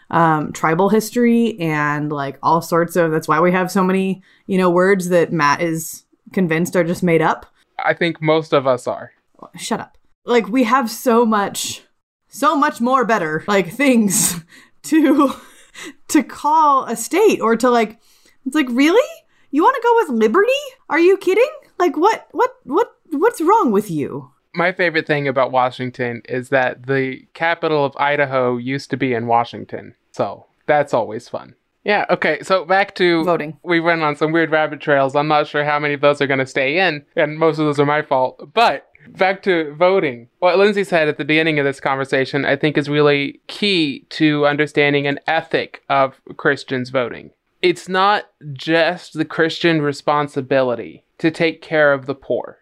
[0.09, 3.11] um, tribal history and like all sorts of.
[3.11, 7.03] That's why we have so many you know words that Matt is convinced are just
[7.03, 7.45] made up.
[7.77, 9.11] I think most of us are.
[9.57, 9.97] Shut up.
[10.25, 11.83] Like we have so much,
[12.27, 14.35] so much more better like things
[14.83, 15.33] to
[16.09, 17.99] to call a state or to like.
[18.45, 19.07] It's like really.
[19.51, 20.51] You want to go with liberty?
[20.89, 21.49] Are you kidding?
[21.77, 22.27] Like what?
[22.31, 22.55] What?
[22.63, 22.93] What?
[23.11, 24.31] What's wrong with you?
[24.53, 29.27] My favorite thing about Washington is that the capital of Idaho used to be in
[29.27, 29.95] Washington.
[30.11, 31.55] So that's always fun.
[31.83, 33.57] Yeah, okay, so back to Voting.
[33.63, 35.15] We went on some weird rabbit trails.
[35.15, 37.65] I'm not sure how many of those are going to stay in, and most of
[37.65, 38.49] those are my fault.
[38.53, 40.29] But back to voting.
[40.39, 44.45] What Lindsay said at the beginning of this conversation, I think, is really key to
[44.45, 47.31] understanding an ethic of Christians voting.
[47.61, 52.59] It's not just the Christian responsibility to take care of the poor.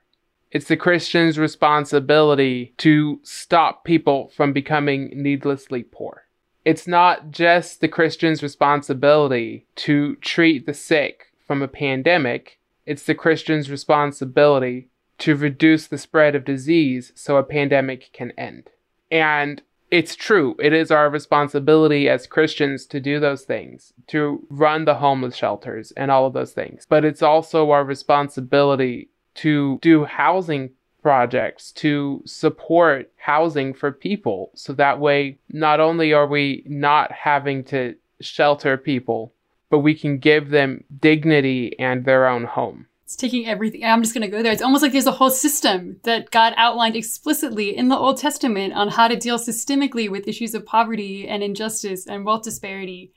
[0.52, 6.24] It's the Christian's responsibility to stop people from becoming needlessly poor.
[6.66, 12.60] It's not just the Christian's responsibility to treat the sick from a pandemic.
[12.86, 18.70] It's the Christian's responsibility to reduce the spread of disease so a pandemic can end.
[19.12, 24.86] And it's true, it is our responsibility as Christians to do those things, to run
[24.86, 26.86] the homeless shelters and all of those things.
[26.88, 34.52] But it's also our responsibility to do housing projects to support housing for people.
[34.56, 39.32] So that way, not only are we not having to shelter people,
[39.70, 42.88] but we can give them dignity and their own home.
[43.08, 43.86] It's taking everything.
[43.86, 44.52] I'm just going to go there.
[44.52, 48.74] It's almost like there's a whole system that God outlined explicitly in the Old Testament
[48.74, 53.14] on how to deal systemically with issues of poverty and injustice and wealth disparity.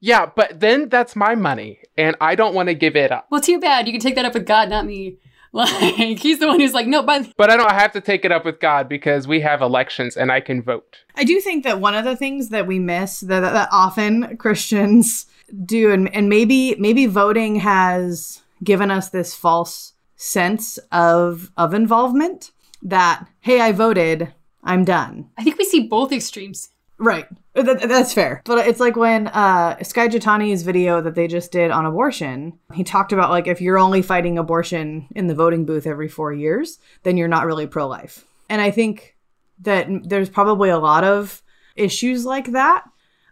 [0.00, 3.26] Yeah, but then that's my money, and I don't want to give it up.
[3.30, 3.86] Well, too bad.
[3.86, 5.18] You can take that up with God, not me.
[5.52, 8.32] Like, he's the one who's like, no, but But I don't have to take it
[8.32, 11.04] up with God because we have elections and I can vote.
[11.14, 14.36] I do think that one of the things that we miss that, that, that often
[14.36, 15.26] Christians
[15.64, 22.50] do, and, and maybe maybe voting has given us this false sense of of involvement
[22.82, 25.30] that hey, I voted, I'm done.
[25.36, 26.70] I think we see both extremes.
[26.98, 27.26] Right.
[27.54, 28.40] That, that's fair.
[28.44, 32.84] But it's like when uh, Skye Jethani's video that they just did on abortion, he
[32.84, 36.78] talked about like if you're only fighting abortion in the voting booth every four years,
[37.02, 38.24] then you're not really pro life.
[38.48, 39.16] And I think
[39.60, 41.42] that there's probably a lot of
[41.76, 42.84] issues like that.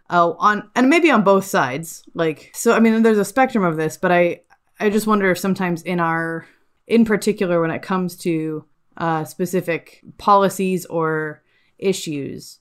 [0.09, 2.03] Uh, on and maybe on both sides.
[2.13, 4.41] Like so, I mean, there's a spectrum of this, but I
[4.83, 6.45] I just wonder if sometimes in our,
[6.87, 8.65] in particular, when it comes to
[8.97, 11.41] uh, specific policies or
[11.79, 12.59] issues,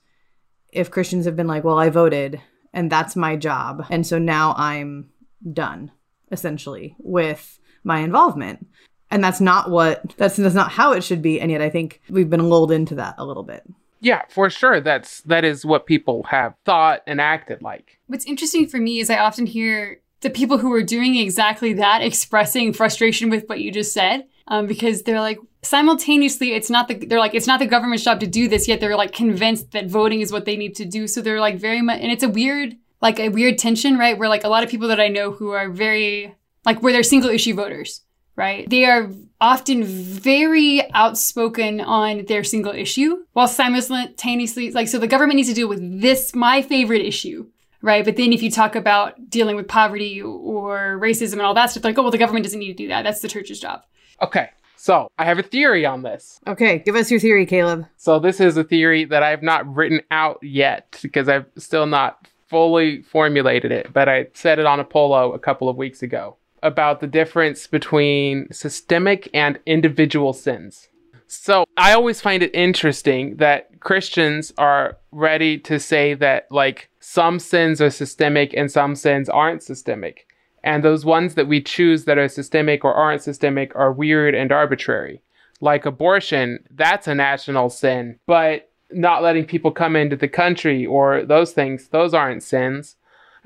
[0.72, 2.40] if Christians have been like, well, I voted
[2.72, 3.87] and that's my job.
[3.90, 5.11] And so now I'm
[5.52, 5.90] done,
[6.30, 8.68] essentially, with my involvement.
[9.11, 11.40] And that's not what, that's, that's not how it should be.
[11.40, 13.64] And yet I think we've been lulled into that a little bit.
[14.00, 14.81] Yeah, for sure.
[14.81, 17.98] That's that is what people have thought and acted like.
[18.06, 22.02] What's interesting for me is I often hear the people who are doing exactly that
[22.02, 26.94] expressing frustration with what you just said um, because they're like simultaneously it's not the
[26.94, 29.87] they're like it's not the government's job to do this yet they're like convinced that
[29.87, 32.29] voting is what they need to do so they're like very much and it's a
[32.29, 34.16] weird like a weird tension, right?
[34.16, 37.02] Where like a lot of people that I know who are very like where they're
[37.02, 38.02] single issue voters,
[38.37, 38.68] right?
[38.70, 39.10] They are
[39.40, 45.54] often very outspoken on their single issue while simultaneously like so the government needs to
[45.54, 47.48] deal with this my favorite issue
[47.83, 51.66] right but then if you talk about dealing with poverty or racism and all that
[51.66, 53.83] stuff like oh well the government doesn't need to do that that's the church's job
[54.22, 56.40] Okay, so I have a theory on this.
[56.46, 57.87] Okay, give us your theory, Caleb.
[57.96, 62.28] So this is a theory that I've not written out yet because I've still not
[62.48, 66.37] fully formulated it, but I said it on a polo a couple of weeks ago
[66.62, 70.88] about the difference between systemic and individual sins.
[71.26, 77.40] So I always find it interesting that Christians are ready to say that like some
[77.40, 80.25] sins are systemic and some sins aren't systemic.
[80.63, 84.53] And those ones that we choose that are systemic or aren't systemic are weird and
[84.53, 85.21] arbitrary.
[85.61, 91.25] Like abortion, that's a national sin, but not letting people come into the country or
[91.25, 92.94] those things, those aren't sins.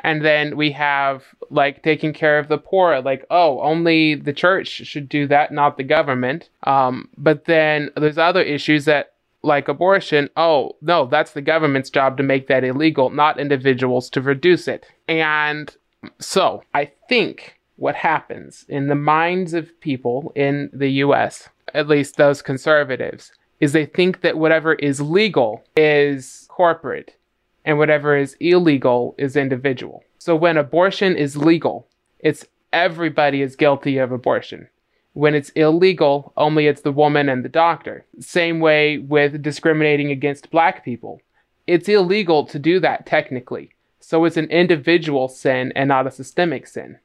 [0.01, 4.69] And then we have like taking care of the poor, like, oh, only the church
[4.69, 6.51] should do that, not the government.
[6.65, 9.15] Um, but then there's other issues that,
[9.47, 14.21] like abortion, oh, no, that's the government's job to make that illegal, not individuals to
[14.21, 14.87] reduce it.
[15.09, 15.75] And
[16.19, 22.17] so I think what happens in the minds of people in the US, at least
[22.17, 27.17] those conservatives, is they think that whatever is legal is corporate
[27.65, 30.05] and whatever is illegal is individual.
[30.19, 31.87] So when abortion is legal,
[32.19, 34.69] it's everybody is guilty of abortion.
[35.17, 38.05] When it's illegal, only it's the woman and the doctor.
[38.21, 41.23] Same way with discriminating against black people.
[41.67, 43.71] It's illegal to do that technically.
[43.99, 46.99] So it's an individual sin and not a systemic sin.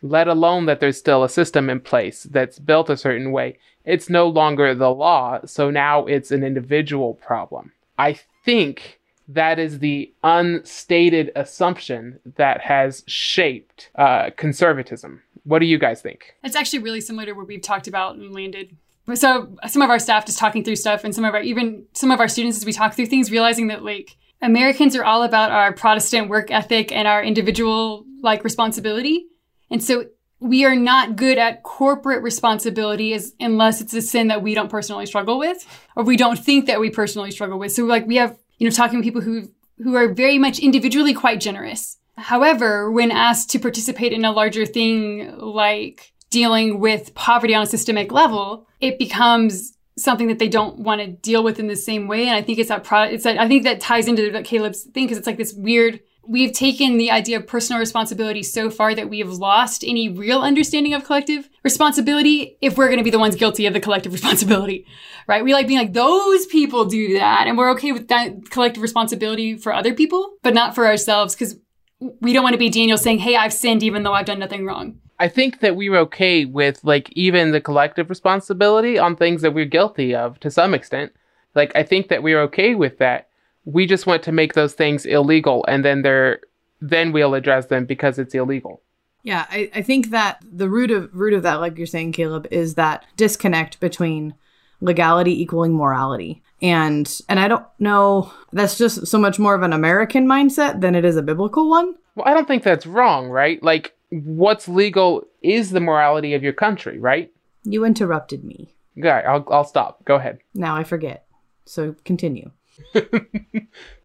[0.00, 3.58] Let alone that there's still a system in place that's built a certain way.
[3.84, 7.72] It's no longer the law, so now it's an individual problem.
[7.98, 15.22] I think that is the unstated assumption that has shaped uh, conservatism.
[15.46, 16.34] What do you guys think?
[16.42, 18.76] It's actually really similar to what we've talked about and landed.
[19.14, 22.10] So some of our staff just talking through stuff, and some of our even some
[22.10, 25.52] of our students as we talk through things, realizing that like Americans are all about
[25.52, 29.26] our Protestant work ethic and our individual like responsibility,
[29.70, 30.06] and so
[30.40, 34.68] we are not good at corporate responsibility as, unless it's a sin that we don't
[34.68, 37.70] personally struggle with, or we don't think that we personally struggle with.
[37.70, 41.14] So like we have you know talking with people who who are very much individually
[41.14, 47.54] quite generous However, when asked to participate in a larger thing like dealing with poverty
[47.54, 51.68] on a systemic level, it becomes something that they don't want to deal with in
[51.68, 52.26] the same way.
[52.26, 55.04] And I think it's that it's that, I think that ties into that Caleb's thing
[55.04, 56.00] because it's like this weird.
[56.28, 60.40] We've taken the idea of personal responsibility so far that we have lost any real
[60.40, 64.12] understanding of collective responsibility if we're going to be the ones guilty of the collective
[64.12, 64.86] responsibility,
[65.28, 65.44] right?
[65.44, 67.46] We like being like, those people do that.
[67.46, 71.56] And we're okay with that collective responsibility for other people, but not for ourselves because
[72.00, 74.66] we don't want to be Daniel saying, "Hey, I've sinned even though I've done nothing
[74.66, 79.42] wrong." I think that we were okay with like even the collective responsibility on things
[79.42, 81.12] that we're guilty of to some extent.
[81.54, 83.28] Like I think that we are okay with that.
[83.64, 86.40] We just want to make those things illegal and then they're
[86.80, 88.82] then we'll address them because it's illegal.
[89.22, 92.46] Yeah, I, I think that the root of root of that, like you're saying, Caleb,
[92.50, 94.34] is that disconnect between
[94.80, 96.42] legality equaling morality.
[96.62, 100.94] And and I don't know that's just so much more of an American mindset than
[100.94, 101.94] it is a biblical one.
[102.14, 103.62] Well, I don't think that's wrong, right?
[103.62, 107.30] Like what's legal is the morality of your country, right?
[107.64, 108.74] You interrupted me.
[108.94, 110.04] Yeah, I'll I'll stop.
[110.04, 110.38] Go ahead.
[110.54, 111.26] Now I forget.
[111.66, 112.50] So continue.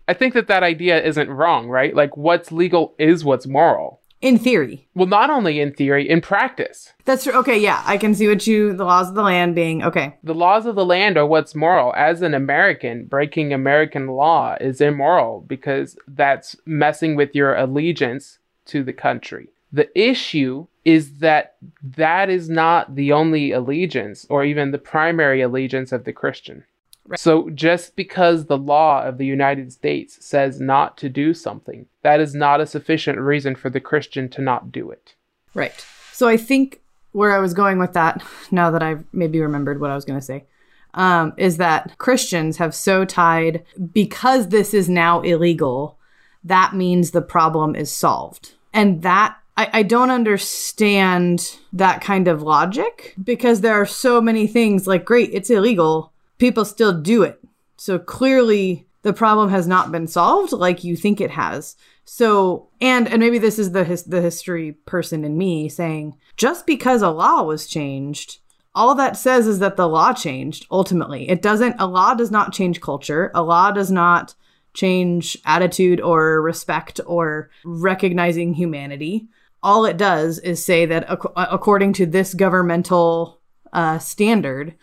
[0.08, 1.95] I think that that idea isn't wrong, right?
[1.95, 4.01] Like what's legal is what's moral.
[4.22, 4.88] In theory.
[4.93, 6.93] Well, not only in theory, in practice.
[7.05, 7.34] That's true.
[7.34, 10.15] Okay, yeah, I can see what you the laws of the land being okay.
[10.24, 11.91] The laws of the land are what's moral.
[11.95, 18.84] As an American, breaking American law is immoral because that's messing with your allegiance to
[18.84, 19.49] the country.
[19.74, 25.91] The issue is that that is not the only allegiance or even the primary allegiance
[25.91, 26.63] of the Christian.
[27.16, 32.20] So just because the law of the United States says not to do something, that
[32.20, 35.16] is not a sufficient reason for the Christian to not do it.
[35.54, 35.86] Right.
[36.12, 36.82] So I think
[37.12, 40.20] where I was going with that, now that I've maybe remembered what I was going
[40.20, 40.45] to say,
[40.93, 45.97] um, is that Christians have so tied because this is now illegal,
[46.43, 48.54] that means the problem is solved.
[48.74, 54.47] And that I, I don't understand that kind of logic because there are so many
[54.47, 56.12] things like, great, it's illegal.
[56.41, 57.39] People still do it.
[57.77, 61.75] So clearly the problem has not been solved like you think it has.
[62.03, 66.65] So, and and maybe this is the his, the history person in me saying just
[66.65, 68.39] because a law was changed,
[68.73, 71.29] all that says is that the law changed ultimately.
[71.29, 73.29] It doesn't a law does not change culture.
[73.35, 74.33] A law does not
[74.73, 79.27] change attitude or respect or recognizing humanity.
[79.61, 83.41] All it does is say that ac- according to this governmental
[83.73, 84.75] uh, standard,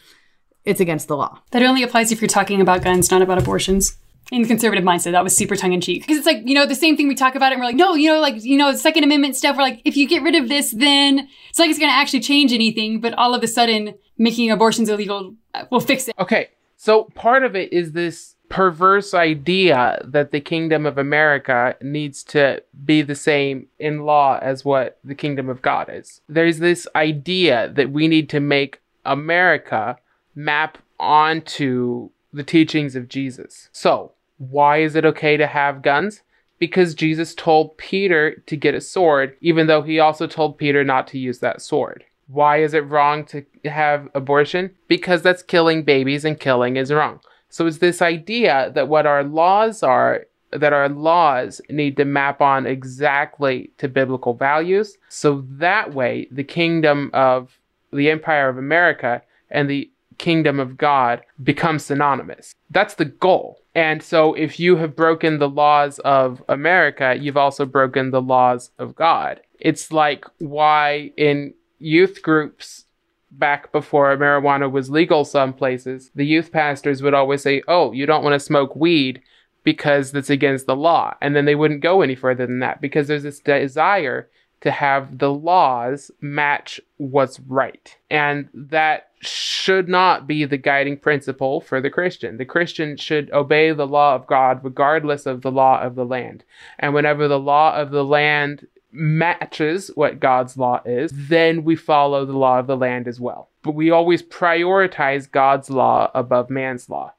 [0.68, 1.40] it's against the law.
[1.50, 3.96] That only applies if you're talking about guns, not about abortions.
[4.30, 6.02] In the conservative mindset, that was super tongue in cheek.
[6.02, 7.76] Because it's like, you know, the same thing we talk about it and we're like,
[7.76, 10.34] no, you know, like, you know, Second Amendment stuff, we're like, if you get rid
[10.34, 13.00] of this, then it's like it's going to actually change anything.
[13.00, 16.14] But all of a sudden, making abortions illegal uh, will fix it.
[16.18, 22.22] Okay, so part of it is this perverse idea that the kingdom of America needs
[22.24, 26.20] to be the same in law as what the kingdom of God is.
[26.28, 29.98] There's this idea that we need to make America
[30.38, 33.68] map onto the teachings of Jesus.
[33.72, 36.22] So, why is it okay to have guns?
[36.60, 41.08] Because Jesus told Peter to get a sword, even though he also told Peter not
[41.08, 42.04] to use that sword.
[42.28, 44.74] Why is it wrong to have abortion?
[44.86, 47.20] Because that's killing babies and killing is wrong.
[47.48, 52.40] So it's this idea that what our laws are, that our laws need to map
[52.40, 54.98] on exactly to biblical values.
[55.08, 57.58] So that way, the kingdom of
[57.92, 62.54] the empire of America and the kingdom of God become synonymous.
[62.70, 63.60] That's the goal.
[63.74, 68.70] And so if you have broken the laws of America, you've also broken the laws
[68.78, 69.40] of God.
[69.60, 72.84] It's like why in youth groups
[73.30, 78.06] back before marijuana was legal some places, the youth pastors would always say, "Oh, you
[78.06, 79.22] don't want to smoke weed
[79.64, 83.06] because that's against the law." And then they wouldn't go any further than that because
[83.06, 84.28] there's this desire
[84.60, 87.96] to have the laws match what's right.
[88.10, 92.36] And that should not be the guiding principle for the Christian.
[92.36, 96.44] The Christian should obey the law of God regardless of the law of the land.
[96.78, 102.24] And whenever the law of the land matches what God's law is, then we follow
[102.24, 103.50] the law of the land as well.
[103.62, 107.14] But we always prioritize God's law above man's law,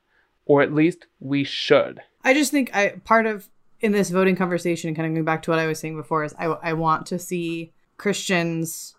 [0.46, 2.02] or at least we should.
[2.24, 3.50] I just think I part of
[3.82, 6.34] in this voting conversation, kind of going back to what I was saying before, is
[6.38, 8.96] I, I want to see Christians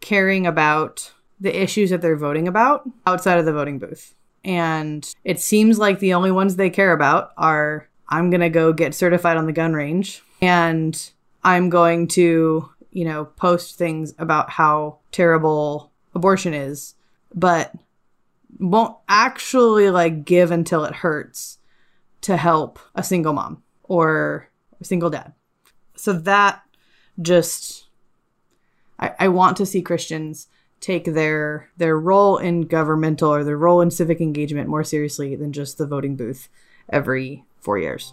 [0.00, 4.14] caring about the issues that they're voting about outside of the voting booth.
[4.44, 8.72] And it seems like the only ones they care about are I'm going to go
[8.72, 11.10] get certified on the gun range and
[11.44, 16.94] I'm going to, you know, post things about how terrible abortion is,
[17.34, 17.72] but
[18.58, 21.58] won't actually like give until it hurts
[22.22, 24.48] to help a single mom or
[24.80, 25.32] a single dad.
[25.96, 26.62] So that
[27.20, 27.86] just
[29.00, 30.46] I, I want to see Christians
[30.80, 35.52] take their their role in governmental or their role in civic engagement more seriously than
[35.52, 36.48] just the voting booth
[36.88, 38.12] every four years.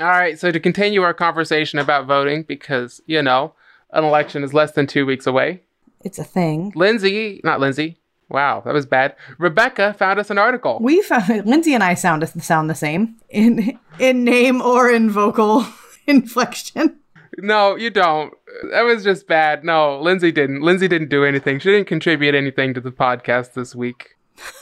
[0.00, 3.52] All right, so to continue our conversation about voting, because, you know,
[3.90, 5.60] an election is less than two weeks away,
[6.02, 6.72] It's a thing.
[6.74, 7.99] Lindsay, not Lindsay,
[8.30, 9.16] wow, that was bad.
[9.38, 10.78] Rebecca found us an article.
[10.80, 15.66] We found Lindsay and I sound sound the same in in name or in vocal
[16.06, 17.00] inflection.
[17.38, 18.34] No, you don't.
[18.70, 19.64] That was just bad.
[19.64, 20.62] No, Lindsay didn't.
[20.62, 21.58] Lindsay didn't do anything.
[21.58, 24.16] She didn't contribute anything to the podcast this week.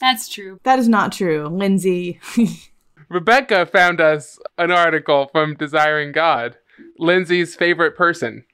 [0.00, 0.60] That's true.
[0.62, 2.20] That is not true, Lindsay.
[3.08, 6.56] Rebecca found us an article from Desiring God,
[6.98, 8.44] Lindsay's favorite person,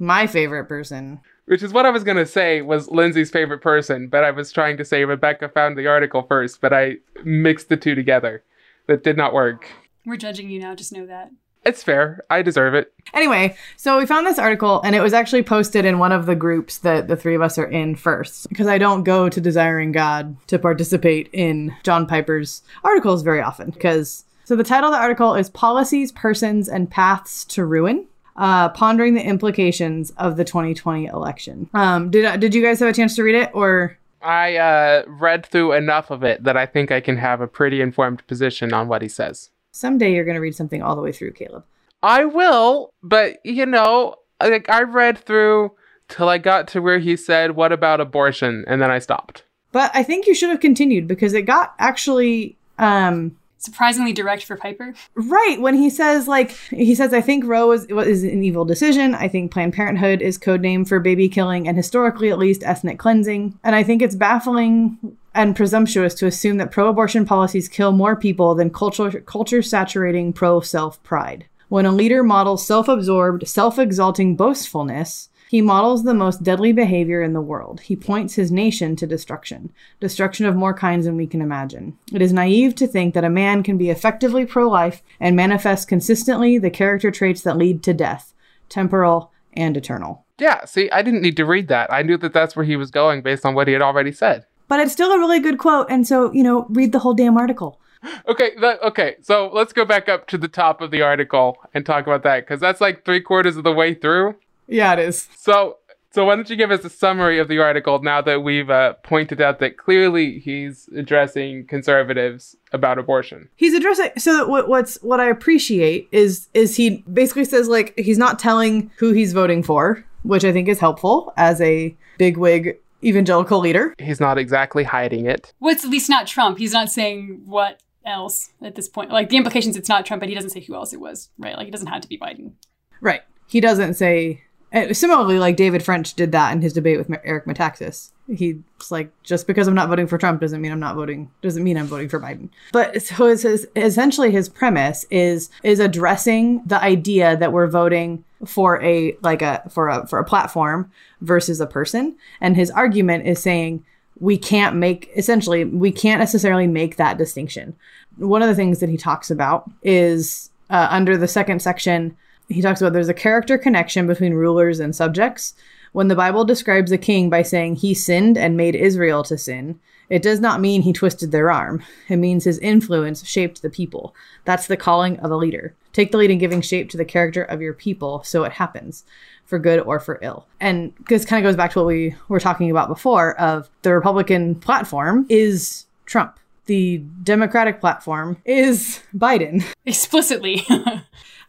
[0.00, 1.20] My favorite person.
[1.44, 4.50] which is what I was going to say was Lindsay's favorite person, but I was
[4.50, 8.42] trying to say Rebecca found the article first, but I mixed the two together.
[8.86, 9.68] That did not work.
[10.06, 11.30] We're judging you now, just know that.
[11.64, 12.24] It's fair.
[12.30, 12.92] I deserve it.
[13.12, 16.34] Anyway, so we found this article and it was actually posted in one of the
[16.34, 19.92] groups that the three of us are in first because I don't go to Desiring
[19.92, 25.02] God to participate in John Piper's articles very often because so the title of the
[25.02, 28.06] article is Policies, Persons and Paths to Ruin.
[28.36, 31.68] Uh, pondering the implications of the 2020 election.
[31.74, 35.44] Um, did did you guys have a chance to read it, or I uh, read
[35.46, 38.88] through enough of it that I think I can have a pretty informed position on
[38.88, 39.50] what he says.
[39.72, 41.64] someday you're going to read something all the way through, Caleb?
[42.02, 45.72] I will, but you know, like I read through
[46.08, 49.44] till I got to where he said, "What about abortion?" and then I stopped.
[49.72, 54.56] But I think you should have continued because it got actually um, Surprisingly direct for
[54.56, 54.94] Piper.
[55.14, 59.14] Right when he says like he says I think Roe is, is an evil decision.
[59.14, 62.98] I think Planned Parenthood is code name for baby killing and historically at least ethnic
[62.98, 63.58] cleansing.
[63.62, 64.96] And I think it's baffling
[65.34, 71.02] and presumptuous to assume that pro-abortion policies kill more people than culture culture saturating pro-self
[71.02, 71.44] pride.
[71.68, 77.40] When a leader models self-absorbed, self-exalting boastfulness, he models the most deadly behavior in the
[77.40, 77.80] world.
[77.80, 81.98] He points his nation to destruction, destruction of more kinds than we can imagine.
[82.12, 85.88] It is naive to think that a man can be effectively pro life and manifest
[85.88, 88.32] consistently the character traits that lead to death
[88.70, 90.24] temporal, and eternal.
[90.38, 91.92] Yeah, see, I didn't need to read that.
[91.92, 94.46] I knew that that's where he was going based on what he had already said.
[94.68, 95.88] But it's still a really good quote.
[95.90, 97.78] And so, you know, read the whole damn article.
[98.26, 99.16] Okay, that, okay.
[99.20, 102.46] So let's go back up to the top of the article and talk about that
[102.46, 104.36] because that's like three quarters of the way through.
[104.70, 105.28] Yeah, it is.
[105.36, 105.78] So,
[106.12, 108.94] so why don't you give us a summary of the article now that we've uh,
[109.02, 113.48] pointed out that clearly he's addressing conservatives about abortion.
[113.56, 118.18] He's addressing so what what's what I appreciate is is he basically says like he's
[118.18, 123.60] not telling who he's voting for, which I think is helpful as a bigwig evangelical
[123.60, 123.94] leader.
[123.98, 125.52] He's not exactly hiding it.
[125.58, 126.58] What's at least not Trump.
[126.58, 129.10] He's not saying what else at this point.
[129.10, 131.56] Like the implications, it's not Trump, but he doesn't say who else it was, right?
[131.56, 132.52] Like it doesn't have to be Biden.
[133.00, 133.22] Right.
[133.46, 134.42] He doesn't say.
[134.72, 138.10] Uh, Similarly, like David French did that in his debate with Eric Metaxas.
[138.32, 138.56] He's
[138.90, 141.30] like, just because I'm not voting for Trump doesn't mean I'm not voting.
[141.42, 142.48] Doesn't mean I'm voting for Biden.
[142.72, 148.24] But so his, his essentially his premise is is addressing the idea that we're voting
[148.46, 150.90] for a like a for a for a platform
[151.20, 152.16] versus a person.
[152.40, 153.84] And his argument is saying
[154.20, 157.74] we can't make essentially we can't necessarily make that distinction.
[158.16, 162.16] One of the things that he talks about is uh, under the second section
[162.50, 165.54] he talks about there's a character connection between rulers and subjects.
[165.92, 169.80] When the Bible describes a king by saying he sinned and made Israel to sin,
[170.08, 171.82] it does not mean he twisted their arm.
[172.08, 174.14] It means his influence shaped the people.
[174.44, 175.74] That's the calling of a leader.
[175.92, 179.04] Take the lead in giving shape to the character of your people so it happens,
[179.44, 180.46] for good or for ill.
[180.58, 183.94] And this kind of goes back to what we were talking about before of the
[183.94, 186.39] Republican platform is Trump.
[186.70, 189.64] The Democratic platform is Biden.
[189.86, 190.64] Explicitly.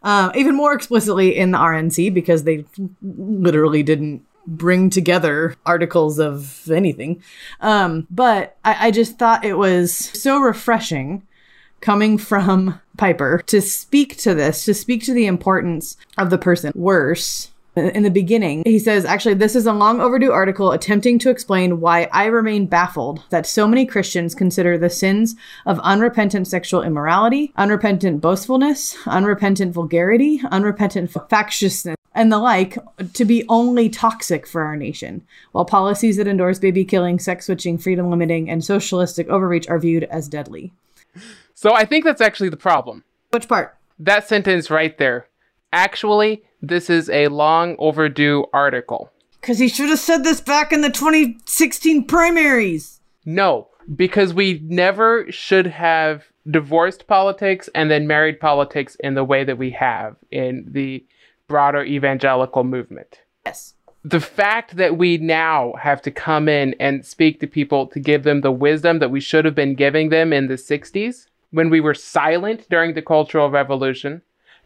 [0.04, 2.64] Um, even more explicitly in the RNC because they
[3.02, 7.22] literally didn't bring together articles of anything.
[7.60, 11.22] Um, but I, I just thought it was so refreshing
[11.80, 16.72] coming from Piper to speak to this, to speak to the importance of the person.
[16.74, 21.30] Worse, in the beginning, he says, actually, this is a long overdue article attempting to
[21.30, 26.82] explain why I remain baffled that so many Christians consider the sins of unrepentant sexual
[26.82, 32.76] immorality, unrepentant boastfulness, unrepentant vulgarity, unrepentant factiousness, and the like
[33.14, 37.78] to be only toxic for our nation, while policies that endorse baby killing, sex switching,
[37.78, 40.72] freedom limiting, and socialistic overreach are viewed as deadly.
[41.54, 43.04] So I think that's actually the problem.
[43.30, 43.78] Which part?
[43.98, 45.26] That sentence right there.
[45.72, 49.10] Actually, this is a long overdue article.
[49.40, 53.00] Because he should have said this back in the 2016 primaries.
[53.24, 59.44] No, because we never should have divorced politics and then married politics in the way
[59.44, 61.04] that we have in the
[61.48, 63.20] broader evangelical movement.
[63.44, 63.74] Yes.
[64.04, 68.24] The fact that we now have to come in and speak to people to give
[68.24, 71.80] them the wisdom that we should have been giving them in the 60s when we
[71.80, 74.22] were silent during the Cultural Revolution,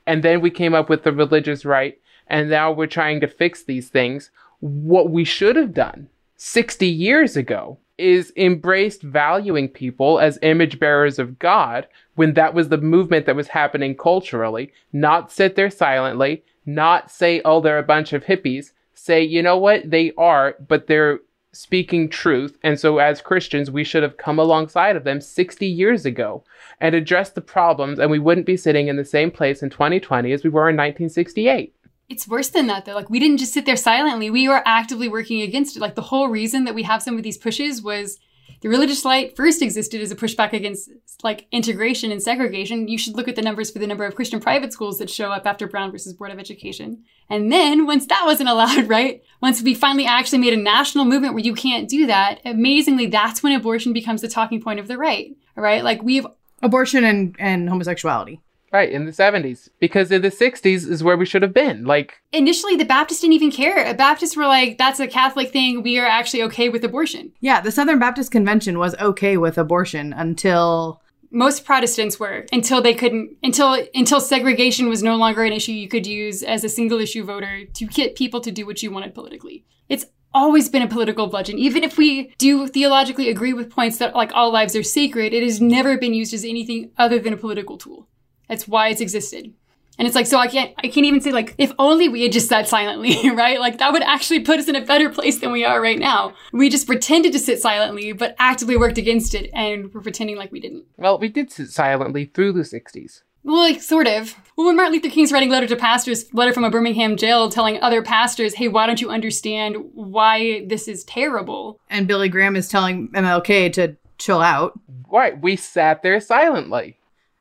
[0.07, 3.63] and then we came up with the religious right, and now we're trying to fix
[3.63, 4.31] these things.
[4.61, 11.19] What we should have done 60 years ago is embraced valuing people as image bearers
[11.19, 16.45] of God when that was the movement that was happening culturally, not sit there silently,
[16.67, 18.73] not say, oh, they're a bunch of hippies.
[18.95, 19.91] Say, you know what?
[19.91, 21.21] They are, but they're
[21.57, 22.59] speaking truth.
[22.63, 26.45] And so, as Christians, we should have come alongside of them 60 years ago
[26.81, 30.33] and addressed the problems, and we wouldn't be sitting in the same place in 2020
[30.33, 31.75] as we were in 1968.
[32.09, 32.95] It's worse than that, though.
[32.95, 34.31] Like, we didn't just sit there silently.
[34.31, 35.81] We were actively working against it.
[35.81, 38.19] Like, the whole reason that we have some of these pushes was
[38.67, 40.91] the religious light first existed as a pushback against,
[41.23, 42.89] like, integration and segregation.
[42.89, 45.31] You should look at the numbers for the number of Christian private schools that show
[45.31, 47.05] up after Brown versus Board of Education.
[47.31, 49.23] And then, once that wasn't allowed, right?
[49.41, 53.41] Once we finally actually made a national movement where you can't do that, amazingly, that's
[53.41, 55.37] when abortion becomes the talking point of the right.
[55.55, 55.85] Right?
[55.85, 56.27] Like, we've
[56.61, 58.41] Abortion and, and homosexuality.
[58.73, 59.69] Right, in the 70s.
[59.79, 61.85] Because in the 60s is where we should have been.
[61.85, 63.95] Like, initially the Baptists didn't even care.
[63.95, 65.83] Baptists were like, that's a Catholic thing.
[65.83, 67.33] We are actually okay with abortion.
[67.41, 71.01] Yeah, the Southern Baptist Convention was okay with abortion until
[71.31, 75.89] Most Protestants were until they couldn't until until segregation was no longer an issue you
[75.89, 79.15] could use as a single issue voter to get people to do what you wanted
[79.15, 79.65] politically.
[79.89, 81.59] It's always been a political bludgeon.
[81.59, 85.43] Even if we do theologically agree with points that like all lives are sacred, it
[85.43, 88.09] has never been used as anything other than a political tool.
[88.49, 89.53] That's why it's existed.
[89.99, 92.33] And it's like, so I can't, I can't even say like, if only we had
[92.33, 93.59] just sat silently, right?
[93.59, 96.35] Like that would actually put us in a better place than we are right now.
[96.53, 100.53] We just pretended to sit silently, but actively worked against it, and we're pretending like
[100.53, 100.85] we didn't.
[100.99, 103.23] well, we did sit silently through the 60s.
[103.43, 104.35] Well, like sort of.
[104.57, 107.81] Well, when Martin Luther King's writing letter to pastors, letter from a Birmingham jail, telling
[107.81, 112.69] other pastors, "Hey, why don't you understand why this is terrible?" and Billy Graham is
[112.69, 114.79] telling MLK to chill out.
[115.09, 116.99] Right, we sat there silently.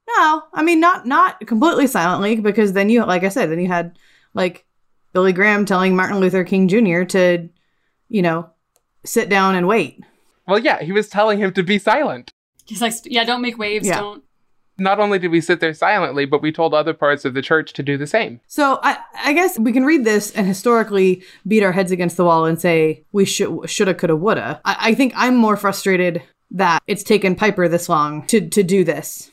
[0.08, 3.68] No, I mean not not completely silently because then you like I said, then you
[3.68, 3.98] had
[4.34, 4.66] like
[5.14, 7.04] Billy Graham telling Martin Luther King Jr.
[7.06, 7.50] to,
[8.10, 8.50] you know,
[9.06, 10.04] sit down and wait.
[10.48, 12.32] Well, yeah, he was telling him to be silent.
[12.66, 13.88] He's like, yeah, don't make waves.
[13.88, 14.02] Yeah.
[14.02, 14.24] Don't.
[14.78, 17.72] Not only did we sit there silently, but we told other parts of the church
[17.74, 18.42] to do the same.
[18.48, 22.26] So I, I guess we can read this and historically beat our heads against the
[22.26, 24.60] wall and say we should, shoulda, coulda, woulda.
[24.66, 28.84] I, I think I'm more frustrated that it's taken Piper this long to to do
[28.84, 29.32] this.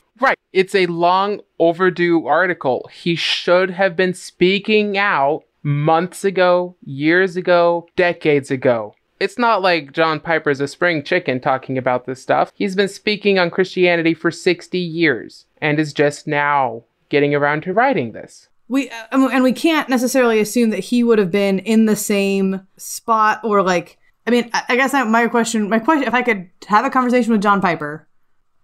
[0.52, 2.88] It's a long overdue article.
[2.92, 8.94] He should have been speaking out months ago, years ago, decades ago.
[9.20, 12.52] It's not like John Piper's a spring chicken talking about this stuff.
[12.54, 17.72] He's been speaking on Christianity for 60 years and is just now getting around to
[17.72, 18.48] writing this.
[18.68, 22.66] We uh, and we can't necessarily assume that he would have been in the same
[22.76, 23.98] spot or like.
[24.26, 27.42] I mean, I guess my question, my question, if I could have a conversation with
[27.42, 28.06] John Piper,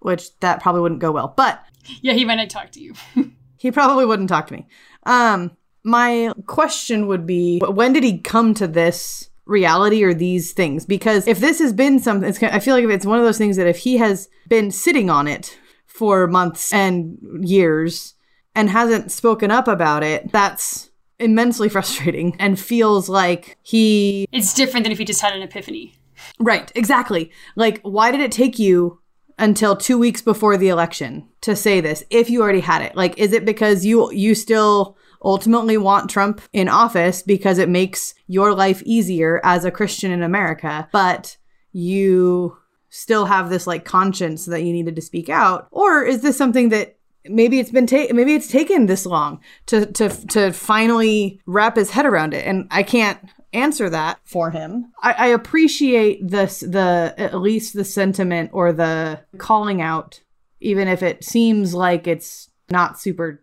[0.00, 1.62] which that probably wouldn't go well, but
[2.00, 2.94] Yeah, he might not talk to you.
[3.58, 4.66] he probably wouldn't talk to me.
[5.04, 10.84] Um, my question would be, when did he come to this reality or these things?
[10.84, 13.38] Because if this has been something, it's, I feel like if it's one of those
[13.38, 18.14] things that if he has been sitting on it for months and years
[18.54, 24.84] and hasn't spoken up about it, that's immensely frustrating and feels like he it's different
[24.84, 25.94] than if he just had an epiphany.
[26.38, 27.30] Right, exactly.
[27.56, 29.00] Like, why did it take you
[29.38, 32.96] until two weeks before the election to say this if you already had it?
[32.96, 38.14] Like, is it because you you still ultimately want Trump in office because it makes
[38.26, 41.36] your life easier as a Christian in America, but
[41.72, 42.56] you
[42.90, 46.70] still have this like conscience that you needed to speak out, or is this something
[46.70, 46.97] that
[47.28, 51.90] maybe it's been ta- maybe it's taken this long to to to finally wrap his
[51.90, 53.18] head around it and i can't
[53.52, 59.20] answer that for him i, I appreciate this the at least the sentiment or the
[59.38, 60.20] calling out
[60.60, 63.42] even if it seems like it's not super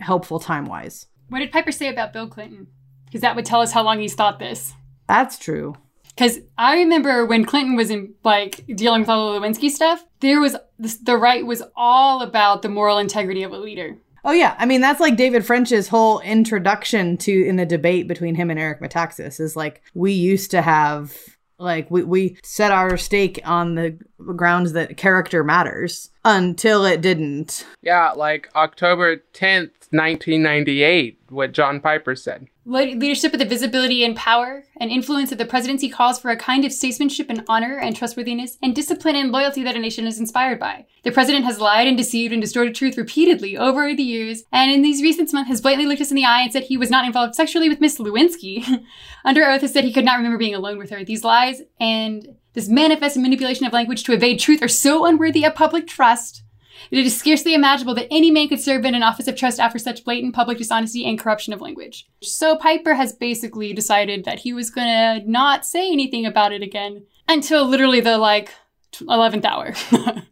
[0.00, 2.66] helpful time wise What did Piper say about Bill Clinton?
[3.06, 4.74] Because that would tell us how long he's thought this.
[5.08, 5.74] that's true
[6.16, 10.40] Because I remember when Clinton was in like dealing with all the Lewinsky stuff, there
[10.40, 13.96] was the right was all about the moral integrity of a leader.
[14.24, 18.34] oh yeah i mean that's like david french's whole introduction to in the debate between
[18.34, 21.14] him and eric metaxas is like we used to have
[21.58, 23.96] like we, we set our stake on the
[24.34, 32.14] grounds that character matters until it didn't Yeah, like October 10th, 1998, what John Piper
[32.16, 32.48] said.
[32.68, 36.36] Le- leadership with the visibility and power and influence of the presidency calls for a
[36.36, 40.18] kind of statesmanship and honor and trustworthiness and discipline and loyalty that a nation is
[40.18, 40.84] inspired by.
[41.04, 44.82] The president has lied and deceived and distorted truth repeatedly over the years, and in
[44.82, 47.04] these recent months has blatantly looked us in the eye and said he was not
[47.04, 48.84] involved sexually with Miss Lewinsky.
[49.24, 51.04] Under oath has said he could not remember being alone with her.
[51.04, 55.54] These lies and this manifest manipulation of language to evade truth are so unworthy of
[55.54, 56.42] public trust
[56.90, 59.78] it is scarcely imaginable that any man could serve in an office of trust after
[59.78, 62.06] such blatant public dishonesty and corruption of language.
[62.22, 67.04] So Piper has basically decided that he was gonna not say anything about it again
[67.28, 68.50] until literally the like
[68.92, 69.74] tw- 11th hour.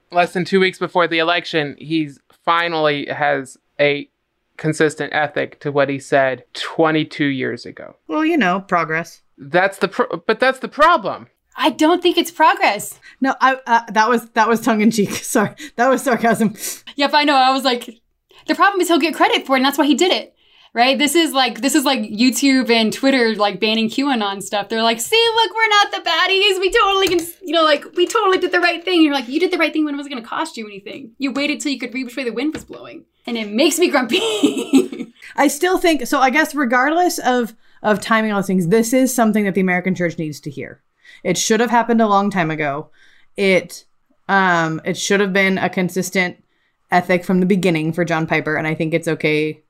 [0.13, 4.09] Less than two weeks before the election, he's finally has a
[4.57, 7.97] consistent ethic to what he said 22 years ago.
[8.07, 11.27] well you know progress That's the pro- but that's the problem.
[11.57, 12.99] I don't think it's progress.
[13.21, 16.55] no i uh, that was that was tongue-in-cheek sorry that was sarcasm
[16.97, 17.35] Yep, I know.
[17.35, 18.01] I was like,
[18.47, 20.31] the problem is he'll get credit for it, and that's why he did it.
[20.73, 20.99] Right?
[20.99, 24.69] This is like this is like YouTube and Twitter like banning QAnon stuff.
[24.69, 26.59] They're like, see, look, we're not the baddies.
[26.59, 28.95] We totally can you know, like we totally did the right thing.
[28.95, 31.13] And you're like, you did the right thing when it wasn't gonna cost you anything.
[31.19, 33.05] You waited till you could read which way the wind was blowing.
[33.25, 35.13] And it makes me grumpy.
[35.37, 36.19] I still think so.
[36.19, 39.95] I guess regardless of of timing all those things, this is something that the American
[39.95, 40.83] church needs to hear.
[41.25, 42.91] It should have happened a long time ago.
[43.37, 43.85] It
[44.29, 46.43] um it should have been a consistent
[46.91, 49.61] ethic from the beginning for John Piper, and I think it's okay.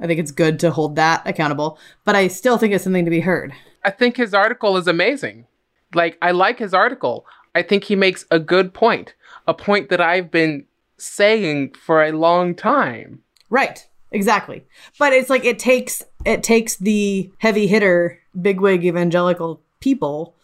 [0.00, 3.10] I think it's good to hold that accountable, but I still think it's something to
[3.10, 3.52] be heard.
[3.84, 5.46] I think his article is amazing.
[5.94, 7.26] Like I like his article.
[7.54, 9.14] I think he makes a good point,
[9.46, 10.64] a point that I've been
[10.96, 13.22] saying for a long time.
[13.50, 13.86] Right.
[14.12, 14.64] Exactly.
[14.98, 20.34] But it's like it takes it takes the heavy hitter bigwig evangelical people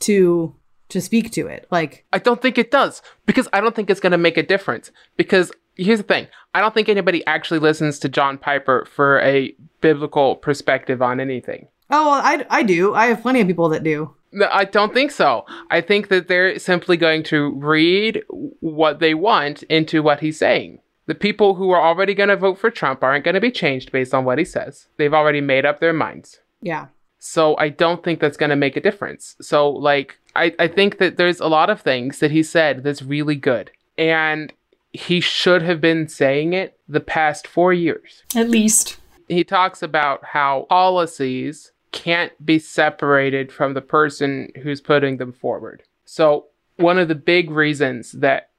[0.00, 0.54] to
[0.88, 1.66] to speak to it.
[1.70, 4.42] Like I don't think it does because I don't think it's going to make a
[4.42, 4.90] difference.
[5.16, 9.54] Because here's the thing I don't think anybody actually listens to John Piper for a
[9.80, 11.68] biblical perspective on anything.
[11.90, 12.94] Oh, well, I, I do.
[12.94, 14.14] I have plenty of people that do.
[14.32, 15.44] No, I don't think so.
[15.70, 20.80] I think that they're simply going to read what they want into what he's saying.
[21.06, 23.92] The people who are already going to vote for Trump aren't going to be changed
[23.92, 24.88] based on what he says.
[24.96, 26.40] They've already made up their minds.
[26.60, 26.86] Yeah.
[27.18, 29.36] So I don't think that's going to make a difference.
[29.40, 33.02] So, like, I, I think that there's a lot of things that he said that's
[33.02, 33.70] really good.
[33.98, 34.52] And
[34.92, 38.22] he should have been saying it the past four years.
[38.34, 38.98] At least.
[39.28, 45.82] He talks about how policies can't be separated from the person who's putting them forward.
[46.04, 46.46] So,
[46.76, 48.50] one of the big reasons that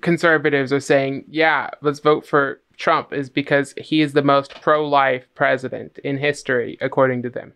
[0.00, 4.88] conservatives are saying, yeah, let's vote for Trump is because he is the most pro
[4.88, 7.52] life president in history, according to them.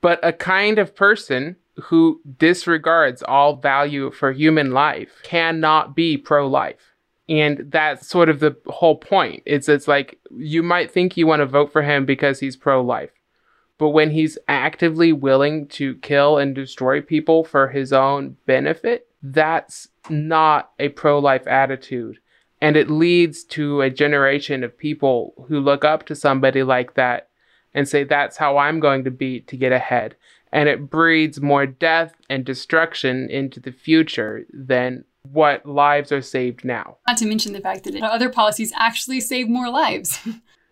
[0.00, 6.46] But a kind of person who disregards all value for human life cannot be pro
[6.46, 6.94] life.
[7.28, 9.42] And that's sort of the whole point.
[9.44, 12.82] It's it's like you might think you want to vote for him because he's pro
[12.82, 13.10] life.
[13.76, 19.88] But when he's actively willing to kill and destroy people for his own benefit, that's
[20.08, 22.18] not a pro life attitude.
[22.60, 27.28] And it leads to a generation of people who look up to somebody like that
[27.74, 30.16] and say, that's how I'm going to be to get ahead.
[30.52, 36.64] And it breeds more death and destruction into the future than what lives are saved
[36.64, 36.96] now.
[37.06, 40.18] Not to mention the fact that other policies actually save more lives.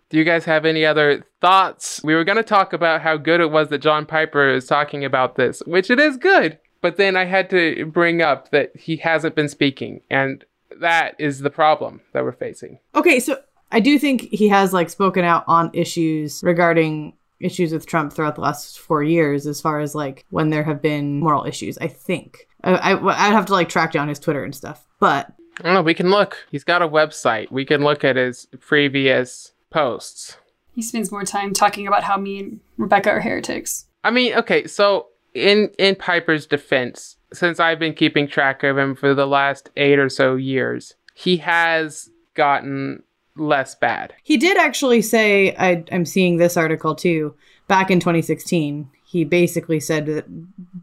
[0.08, 2.00] Do you guys have any other thoughts?
[2.04, 5.04] We were going to talk about how good it was that John Piper is talking
[5.04, 6.58] about this, which it is good.
[6.80, 10.44] But then I had to bring up that he hasn't been speaking, and
[10.80, 12.78] that is the problem that we're facing.
[12.94, 13.38] Okay, so
[13.72, 18.34] I do think he has like spoken out on issues regarding issues with Trump throughout
[18.34, 21.76] the last four years, as far as like when there have been moral issues.
[21.78, 25.32] I think I, I I'd have to like track down his Twitter and stuff, but
[25.60, 25.82] I don't know.
[25.82, 26.46] We can look.
[26.50, 27.50] He's got a website.
[27.50, 30.36] We can look at his previous posts.
[30.74, 33.86] He spends more time talking about how me and Rebecca are heretics.
[34.04, 38.94] I mean, okay, so in in Piper's defense, since I've been keeping track of him
[38.94, 43.02] for the last eight or so years, he has gotten
[43.36, 44.14] less bad.
[44.22, 47.34] He did actually say, I, I'm seeing this article too,
[47.68, 48.90] back in 2016.
[49.04, 50.24] He basically said that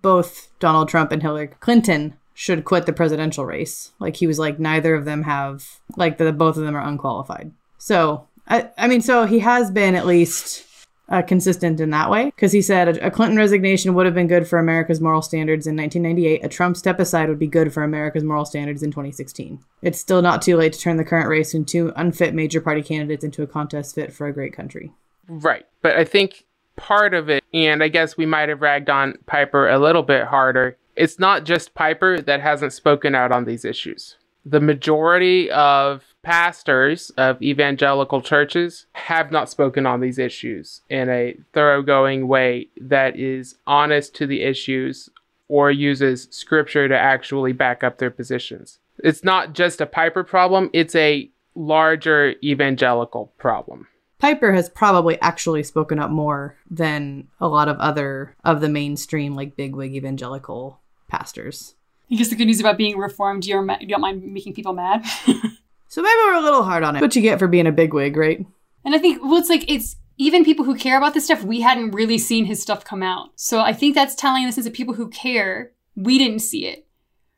[0.01, 3.91] both Donald Trump and Hillary Clinton should quit the presidential race.
[3.99, 7.51] Like he was like, neither of them have, like the both of them are unqualified.
[7.77, 10.65] So I, I mean, so he has been at least
[11.13, 14.47] uh, consistent in that way because he said a, Clinton resignation would have been good
[14.47, 16.43] for America's moral standards in 1998.
[16.43, 19.63] A Trump step aside would be good for America's moral standards in 2016.
[19.83, 23.23] It's still not too late to turn the current race two unfit major party candidates
[23.23, 24.91] into a contest fit for a great country.
[25.27, 25.67] Right.
[25.83, 26.45] But I think
[26.77, 30.25] part of it, and I guess we might have ragged on Piper a little bit
[30.25, 34.17] harder, it's not just Piper that hasn't spoken out on these issues.
[34.45, 41.35] The majority of pastors of evangelical churches have not spoken on these issues in a
[41.53, 45.09] thoroughgoing way that is honest to the issues
[45.49, 48.79] or uses scripture to actually back up their positions.
[49.03, 53.87] It's not just a Piper problem, it's a larger evangelical problem.
[54.19, 59.35] Piper has probably actually spoken up more than a lot of other of the mainstream
[59.35, 61.75] like bigwig evangelical pastors.
[62.09, 64.73] I guess the good news about being reformed, you're ma- you don't mind making people
[64.73, 65.03] mad.
[65.93, 67.01] So maybe we're a little hard on it.
[67.01, 68.43] What you get for being a bigwig, right?
[68.83, 71.61] And I think, well, it's like, it's even people who care about this stuff, we
[71.61, 73.29] hadn't really seen his stuff come out.
[73.35, 76.65] So I think that's telling in the sense that people who care, we didn't see
[76.65, 76.87] it,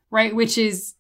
[0.10, 0.34] right?
[0.34, 0.94] Which is,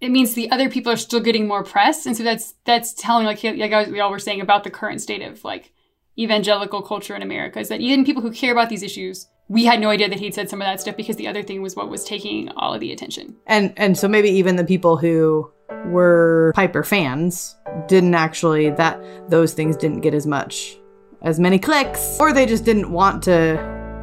[0.00, 2.06] it means the other people are still getting more press.
[2.06, 5.22] And so that's, that's telling, like, like we all were saying about the current state
[5.22, 5.72] of like
[6.16, 9.80] evangelical culture in America is that even people who care about these issues, we had
[9.80, 11.90] no idea that he'd said some of that stuff because the other thing was what
[11.90, 13.34] was taking all of the attention.
[13.48, 15.50] And, and so maybe even the people who
[15.86, 17.56] were Piper fans
[17.88, 19.00] didn't actually that
[19.30, 20.78] those things didn't get as much
[21.22, 23.56] as many clicks or they just didn't want to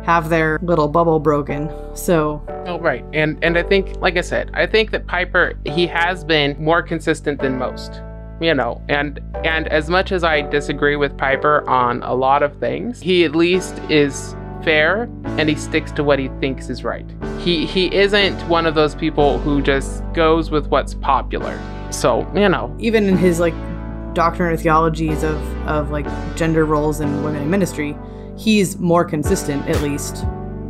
[0.05, 1.69] have their little bubble broken.
[1.93, 3.03] So Oh right.
[3.13, 6.81] And and I think like I said, I think that Piper he has been more
[6.81, 8.01] consistent than most.
[8.41, 12.57] You know, and and as much as I disagree with Piper on a lot of
[12.59, 17.05] things, he at least is fair and he sticks to what he thinks is right.
[17.39, 21.59] He he isn't one of those people who just goes with what's popular.
[21.91, 22.75] So, you know.
[22.79, 23.53] Even in his like
[24.13, 26.05] doctrine or theologies of, of like
[26.35, 27.97] gender roles and women in ministry,
[28.37, 30.25] he's more consistent at least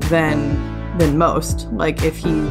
[0.09, 1.67] than than most.
[1.71, 2.47] Like if he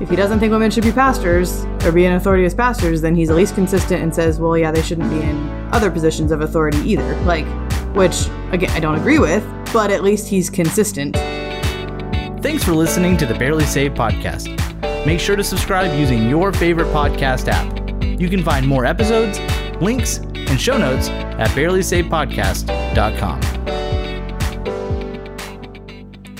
[0.00, 3.14] if he doesn't think women should be pastors or be in authority as pastors, then
[3.14, 6.42] he's at least consistent and says, well, yeah, they shouldn't be in other positions of
[6.42, 7.16] authority either.
[7.22, 7.46] Like,
[7.96, 9.42] which again, I don't agree with,
[9.72, 11.16] but at least he's consistent.
[12.42, 14.54] Thanks for listening to the Barely Saved podcast.
[15.06, 17.72] Make sure to subscribe using your favorite podcast app.
[18.20, 19.40] You can find more episodes,
[19.80, 23.40] links, and show notes at barelysavedpodcast.com.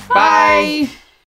[0.09, 0.89] Bye.